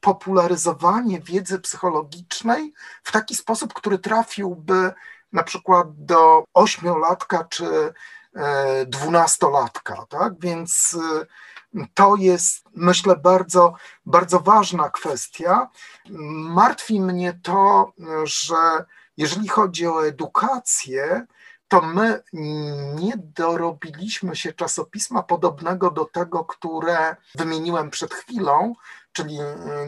popularyzowanie 0.00 1.20
wiedzy 1.20 1.60
psychologicznej 1.60 2.72
w 3.02 3.12
taki 3.12 3.34
sposób, 3.34 3.74
który 3.74 3.98
trafiłby 3.98 4.92
na 5.32 5.42
przykład 5.42 5.86
do 6.04 6.44
ośmiolatka 6.54 7.44
czy 7.44 7.92
dwunastolatka, 8.86 10.06
tak? 10.08 10.40
Więc 10.40 10.98
to 11.94 12.16
jest, 12.16 12.64
myślę, 12.74 13.16
bardzo, 13.16 13.74
bardzo 14.06 14.40
ważna 14.40 14.90
kwestia. 14.90 15.68
Martwi 16.48 17.00
mnie 17.00 17.40
to, 17.42 17.92
że 18.24 18.84
jeżeli 19.16 19.48
chodzi 19.48 19.86
o 19.86 20.06
edukację, 20.06 21.26
to 21.68 21.82
my 21.82 22.22
nie 22.94 23.12
dorobiliśmy 23.16 24.36
się 24.36 24.52
czasopisma 24.52 25.22
podobnego 25.22 25.90
do 25.90 26.04
tego, 26.04 26.44
które 26.44 27.16
wymieniłem 27.34 27.90
przed 27.90 28.14
chwilą, 28.14 28.74
czyli 29.12 29.38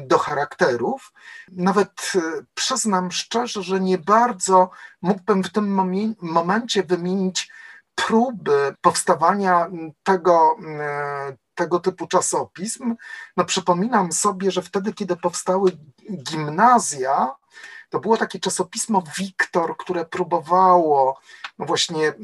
do 0.06 0.18
charakterów. 0.18 1.12
Nawet 1.52 2.12
e, 2.14 2.20
przyznam 2.54 3.12
szczerze, 3.12 3.62
że 3.62 3.80
nie 3.80 3.98
bardzo 3.98 4.70
mógłbym 5.02 5.44
w 5.44 5.52
tym 5.52 5.68
momencie 6.20 6.82
wymienić 6.82 7.52
próby 7.94 8.74
powstawania 8.80 9.70
tego, 10.02 10.56
e, 10.80 11.36
tego 11.54 11.80
typu 11.80 12.06
czasopism. 12.06 12.94
No, 13.36 13.44
przypominam 13.44 14.12
sobie, 14.12 14.50
że 14.50 14.62
wtedy, 14.62 14.92
kiedy 14.92 15.16
powstały 15.16 15.70
gimnazja, 16.22 17.34
to 17.96 18.00
było 18.00 18.16
takie 18.16 18.40
czasopismo 18.40 19.02
Wiktor, 19.18 19.76
które 19.76 20.04
próbowało 20.04 21.20
właśnie 21.58 22.08
e, 22.08 22.14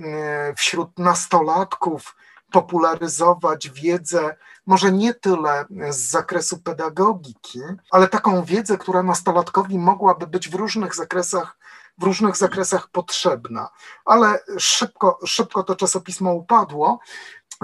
wśród 0.57 0.99
nastolatków 0.99 2.17
popularyzować 2.51 3.71
wiedzę, 3.71 4.37
może 4.67 4.93
nie 4.93 5.15
tyle 5.15 5.65
z 5.91 5.97
zakresu 5.97 6.59
pedagogiki, 6.59 7.61
ale 7.91 8.09
taką 8.09 8.45
wiedzę, 8.45 8.79
która 8.79 9.03
nastolatkowi 9.03 9.79
mogłaby 9.79 10.27
być 10.27 10.49
w 10.49 10.55
różnych 10.55 10.95
zakresach, 10.95 11.57
w 11.99 12.03
różnych 12.03 12.37
zakresach 12.37 12.89
potrzebna. 12.89 13.69
Ale 14.05 14.39
szybko, 14.59 15.19
szybko 15.27 15.63
to 15.63 15.77
czasopismo 15.77 16.33
upadło. 16.33 16.99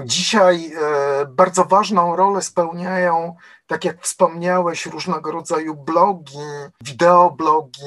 Dzisiaj 0.04 0.72
e, 0.74 1.26
bardzo 1.26 1.64
ważną 1.64 2.16
rolę 2.16 2.42
spełniają, 2.42 3.36
tak 3.66 3.84
jak 3.84 4.02
wspomniałeś, 4.02 4.86
różnego 4.86 5.32
rodzaju 5.32 5.74
blogi, 5.74 6.38
wideoblogi, 6.80 7.82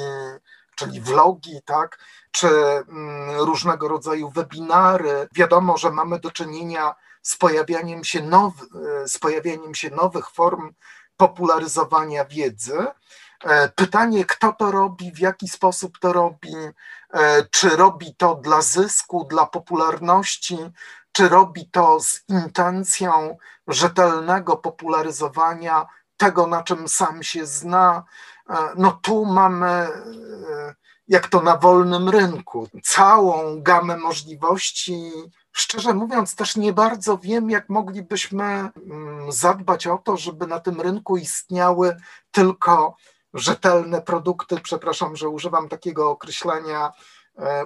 czyli 0.76 1.02
vlogi, 1.02 1.60
tak, 1.66 2.00
czy 2.32 2.48
mm, 2.48 3.40
różnego 3.40 3.88
rodzaju 3.88 4.30
webinary. 4.30 5.28
Wiadomo, 5.36 5.78
że 5.78 5.92
mamy 5.92 6.20
do 6.20 6.32
czynienia 6.32 6.96
z 7.22 7.36
pojawianiem 7.36 8.04
się, 8.04 8.22
now, 8.22 8.54
e, 8.62 9.08
z 9.08 9.18
pojawianiem 9.18 9.76
się 9.76 9.90
nowych 9.90 10.30
form 10.30 10.74
popularyzowania 11.18 12.26
wiedzy. 12.26 12.88
E, 13.44 13.70
pytanie, 13.70 14.26
kto 14.26 14.54
to 14.54 14.72
robi, 14.72 15.12
w 15.12 15.20
jaki 15.20 15.48
sposób 15.48 16.00
to 16.00 16.14
robi, 16.14 16.54
czy 17.52 17.70
robi 17.70 18.16
to 18.16 18.36
dla 18.36 18.62
zysku, 18.62 19.28
dla 19.30 19.46
popularności, 19.46 20.58
czy 21.12 21.30
robi 21.30 21.70
to 21.70 22.00
z 22.00 22.24
intencją 22.30 23.38
rzetelnego 23.68 24.58
popularyzowania 24.58 25.86
tego, 26.18 26.48
na 26.48 26.64
czym 26.64 26.88
sam 26.88 27.24
się 27.24 27.46
zna. 27.46 28.04
E, 28.50 28.56
no 28.78 28.92
tu 28.92 29.26
mamy, 29.26 29.68
e, 29.68 29.90
jak 31.08 31.28
to 31.28 31.42
na 31.42 31.58
wolnym 31.58 32.10
rynku, 32.10 32.68
całą 32.84 33.62
gamę 33.62 33.98
możliwości. 33.98 35.12
Szczerze 35.52 35.94
mówiąc, 35.94 36.36
też 36.36 36.56
nie 36.56 36.74
bardzo 36.74 37.18
wiem, 37.18 37.50
jak 37.50 37.70
moglibyśmy 37.70 38.44
mm, 38.46 39.32
zadbać 39.32 39.88
o 39.88 39.98
to, 39.98 40.18
żeby 40.18 40.48
na 40.48 40.60
tym 40.60 40.82
rynku 40.82 41.18
istniały 41.18 41.98
tylko 42.32 42.96
rzetelne 43.34 44.02
produkty. 44.02 44.60
Przepraszam, 44.64 45.16
że 45.16 45.30
używam 45.30 45.70
takiego 45.70 46.10
określenia 46.10 46.92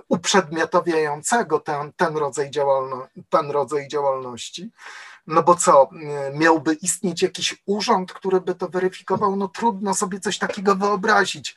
uprzedmiotawiającego 0.09 1.59
ten, 1.59 1.93
ten, 1.97 2.17
rodzaj 2.17 2.51
działalno, 2.51 3.07
ten 3.29 3.51
rodzaj 3.51 3.87
działalności. 3.87 4.69
No 5.27 5.43
bo 5.43 5.55
co, 5.55 5.89
e, 5.91 6.31
miałby 6.33 6.73
istnieć 6.73 7.21
jakiś 7.21 7.55
urząd, 7.65 8.13
który 8.13 8.41
by 8.41 8.55
to 8.55 8.69
weryfikował? 8.69 9.35
No 9.35 9.47
trudno 9.47 9.93
sobie 9.93 10.19
coś 10.19 10.37
takiego 10.37 10.75
wyobrazić. 10.75 11.55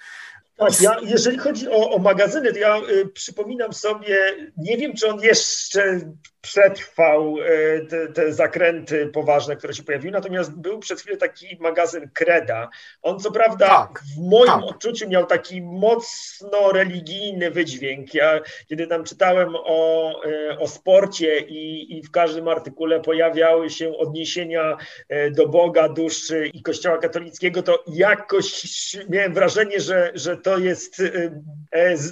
Tak, 0.57 0.81
ja, 0.81 0.97
jeżeli 1.03 1.39
chodzi 1.39 1.69
o, 1.69 1.91
o 1.91 1.99
magazyny, 1.99 2.53
to 2.53 2.59
ja 2.59 2.77
y, 2.77 3.07
przypominam 3.07 3.73
sobie, 3.73 4.37
nie 4.57 4.77
wiem, 4.77 4.95
czy 4.95 5.09
on 5.11 5.21
jeszcze 5.21 6.01
przetrwał 6.41 7.37
e, 7.41 7.81
te, 7.81 8.09
te, 8.09 8.33
zakręty 8.33 9.07
poważne, 9.07 9.57
które 9.57 9.75
się 9.75 9.83
pojawiły. 9.83 10.13
Natomiast 10.13 10.57
był 10.57 10.79
przez 10.79 11.01
chwilę 11.01 11.17
taki 11.17 11.57
magazyn 11.61 12.11
Kreda. 12.15 12.69
On 13.03 13.19
co 13.19 13.31
prawda 13.31 13.67
tak, 13.67 14.03
w 14.17 14.31
moim 14.31 14.47
tak. 14.47 14.63
odczuciu 14.63 15.09
miał 15.09 15.27
taki 15.27 15.63
mocno 15.63 16.73
religijny 16.73 17.51
wydźwięk. 17.51 18.15
Ja 18.15 18.41
kiedy 18.69 18.87
tam 18.87 19.05
czytałem 19.05 19.49
o, 19.57 20.13
e, 20.25 20.59
o 20.59 20.69
sporcie 20.69 21.39
i, 21.41 21.97
i 21.99 22.03
w 22.03 22.11
każdym 22.11 22.49
artykule 22.49 23.01
pojawiały 23.01 23.71
się 23.71 23.97
odniesienia 23.97 24.77
e, 25.09 25.31
do 25.31 25.49
Boga, 25.49 25.89
duszy 25.89 26.51
i 26.55 26.63
Kościoła 26.63 26.99
katolickiego, 26.99 27.63
to 27.63 27.85
jakoś 27.87 28.67
miałem 29.09 29.35
wrażenie, 29.35 29.81
że, 29.81 30.11
że 30.15 30.37
to 30.37 30.59
jest 30.59 31.03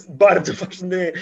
bardzo 0.09 0.53
ważny 0.67 1.13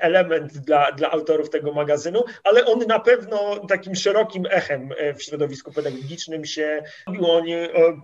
element 0.00 0.52
dla, 0.52 0.92
dla 0.92 1.10
autorów 1.10 1.50
tego 1.50 1.72
magazynu, 1.72 2.24
ale 2.44 2.64
on 2.64 2.78
na 2.88 3.00
pewno 3.00 3.66
takim 3.68 3.94
szerokim 3.94 4.46
echem 4.50 4.90
e, 4.98 5.14
w 5.14 5.22
środowisku 5.22 5.72
pedagogicznym 5.72 6.44
się 6.44 6.82
robił. 7.06 7.30
Oni 7.30 7.54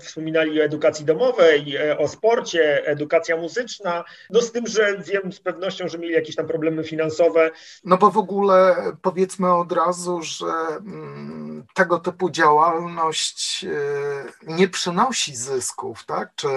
wspominali 0.00 0.60
o 0.60 0.64
edukacji 0.64 1.04
domowej, 1.04 1.76
e, 1.76 1.98
o 1.98 2.08
sporcie, 2.08 2.86
edukacja 2.86 3.36
muzyczna, 3.36 4.04
no 4.30 4.42
z 4.42 4.52
tym, 4.52 4.66
że 4.66 4.98
wiem 4.98 5.32
z 5.32 5.40
pewnością, 5.40 5.88
że 5.88 5.98
mieli 5.98 6.14
jakieś 6.14 6.36
tam 6.36 6.46
problemy 6.46 6.84
finansowe. 6.84 7.50
No 7.84 7.96
bo 7.96 8.10
w 8.10 8.18
ogóle 8.18 8.76
powiedzmy 9.02 9.54
od 9.54 9.72
razu, 9.72 10.22
że 10.22 10.46
mm, 10.46 11.66
tego 11.74 11.98
typu 11.98 12.30
działalność 12.30 13.64
e, 13.64 14.52
nie 14.52 14.68
przynosi 14.68 15.36
zysków, 15.36 16.04
tak? 16.06 16.30
Czy 16.36 16.48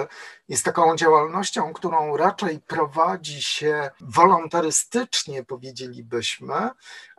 jest 0.48 0.64
taką 0.64 0.96
działalnością, 0.96 1.72
którą 1.72 2.16
raczej 2.16 2.60
prowadzi 2.60 3.42
się 3.42 3.90
wolontarystycznie, 4.00 5.44
powiedzielibyśmy, 5.44 6.70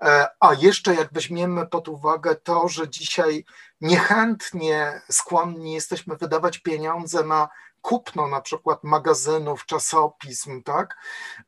e, 0.02 0.28
a 0.40 0.54
jeszcze 0.54 0.96
jak 0.96 1.14
weźmiemy 1.14 1.68
pod 1.68 1.88
uwagę 1.88 2.36
to, 2.36 2.68
że 2.68 2.90
dzisiaj 2.90 3.46
niechętnie 3.82 5.02
skłonni 5.12 5.74
jesteśmy 5.74 6.16
wydawać 6.16 6.58
pieniądze 6.58 7.24
na 7.24 7.50
kupno 7.82 8.28
na 8.28 8.42
przykład 8.42 8.84
magazynów, 8.84 9.66
czasopism, 9.66 10.64
tak, 10.64 10.96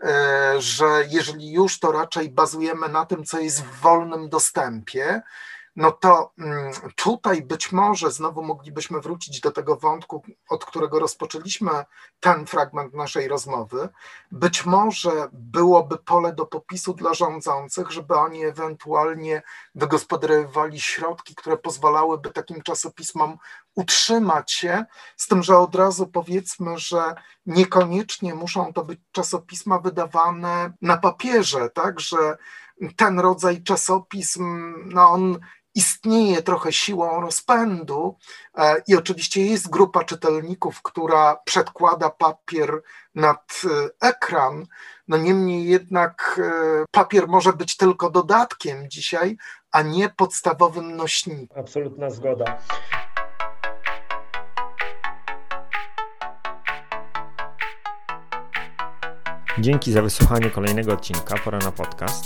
e, 0.04 0.54
że 0.62 0.86
jeżeli 1.10 1.52
już, 1.52 1.80
to 1.80 1.92
raczej 1.92 2.30
bazujemy 2.30 2.90
na 2.90 3.06
tym, 3.06 3.24
co 3.24 3.40
jest 3.40 3.64
w 3.64 3.80
wolnym 3.82 4.30
dostępie, 4.30 5.22
no 5.78 5.92
to 5.92 6.32
mm, 6.40 6.72
tutaj 6.96 7.42
być 7.42 7.72
może 7.72 8.12
znowu 8.12 8.44
moglibyśmy 8.44 9.02
wrócić 9.02 9.42
do 9.42 9.52
tego 9.52 9.76
wątku, 9.76 10.24
od 10.50 10.66
którego 10.66 11.00
rozpoczęliśmy 11.00 11.72
ten 12.20 12.46
fragment 12.46 12.94
naszej 12.94 13.28
rozmowy. 13.28 13.90
Być 14.32 14.66
może 14.66 15.30
byłoby 15.32 15.98
pole 15.98 16.34
do 16.34 16.46
popisu 16.46 16.94
dla 16.94 17.14
rządzących, 17.14 17.92
żeby 17.92 18.16
oni 18.16 18.46
ewentualnie 18.46 19.42
wygospodarowywali 19.76 20.80
środki, 20.80 21.36
które 21.36 21.58
pozwalałyby 21.58 22.32
takim 22.32 22.62
czasopismom 22.62 23.38
utrzymać 23.76 24.52
się, 24.52 24.86
z 25.18 25.28
tym, 25.28 25.44
że 25.44 25.58
od 25.58 25.76
razu 25.76 26.08
powiedzmy, 26.08 26.78
że 26.78 27.16
niekoniecznie 27.46 28.36
muszą 28.36 28.74
to 28.74 28.86
być 28.86 29.00
czasopisma 29.12 29.80
wydawane 29.80 30.74
na 30.82 30.98
papierze, 30.98 31.70
tak, 31.70 32.00
że 32.00 32.38
ten 32.96 33.20
rodzaj 33.20 33.64
czasopism, 33.64 34.74
no 34.86 35.10
on 35.10 35.40
istnieje 35.78 36.42
trochę 36.42 36.74
siłą 36.74 37.22
rozpędu 37.22 38.18
e, 38.58 38.76
i 38.88 38.96
oczywiście 38.96 39.46
jest 39.46 39.70
grupa 39.70 40.04
czytelników, 40.04 40.82
która 40.82 41.36
przedkłada 41.46 42.10
papier 42.10 42.82
nad 43.16 43.62
e, 43.66 44.08
ekran. 44.08 44.66
No 45.08 45.18
niemniej 45.18 45.66
jednak 45.66 46.42
e, 46.44 46.86
papier 46.92 47.28
może 47.28 47.54
być 47.54 47.78
tylko 47.78 48.10
dodatkiem 48.10 48.90
dzisiaj, 48.90 49.38
a 49.72 49.82
nie 49.82 50.10
podstawowym 50.10 50.96
nośnikiem. 50.96 51.60
Absolutna 51.60 52.10
zgoda. 52.10 52.58
Dzięki 59.60 59.92
za 59.92 60.02
wysłuchanie 60.02 60.50
kolejnego 60.50 60.94
odcinka 60.94 61.38
Pora 61.38 61.58
na 61.58 61.72
podcast. 61.72 62.26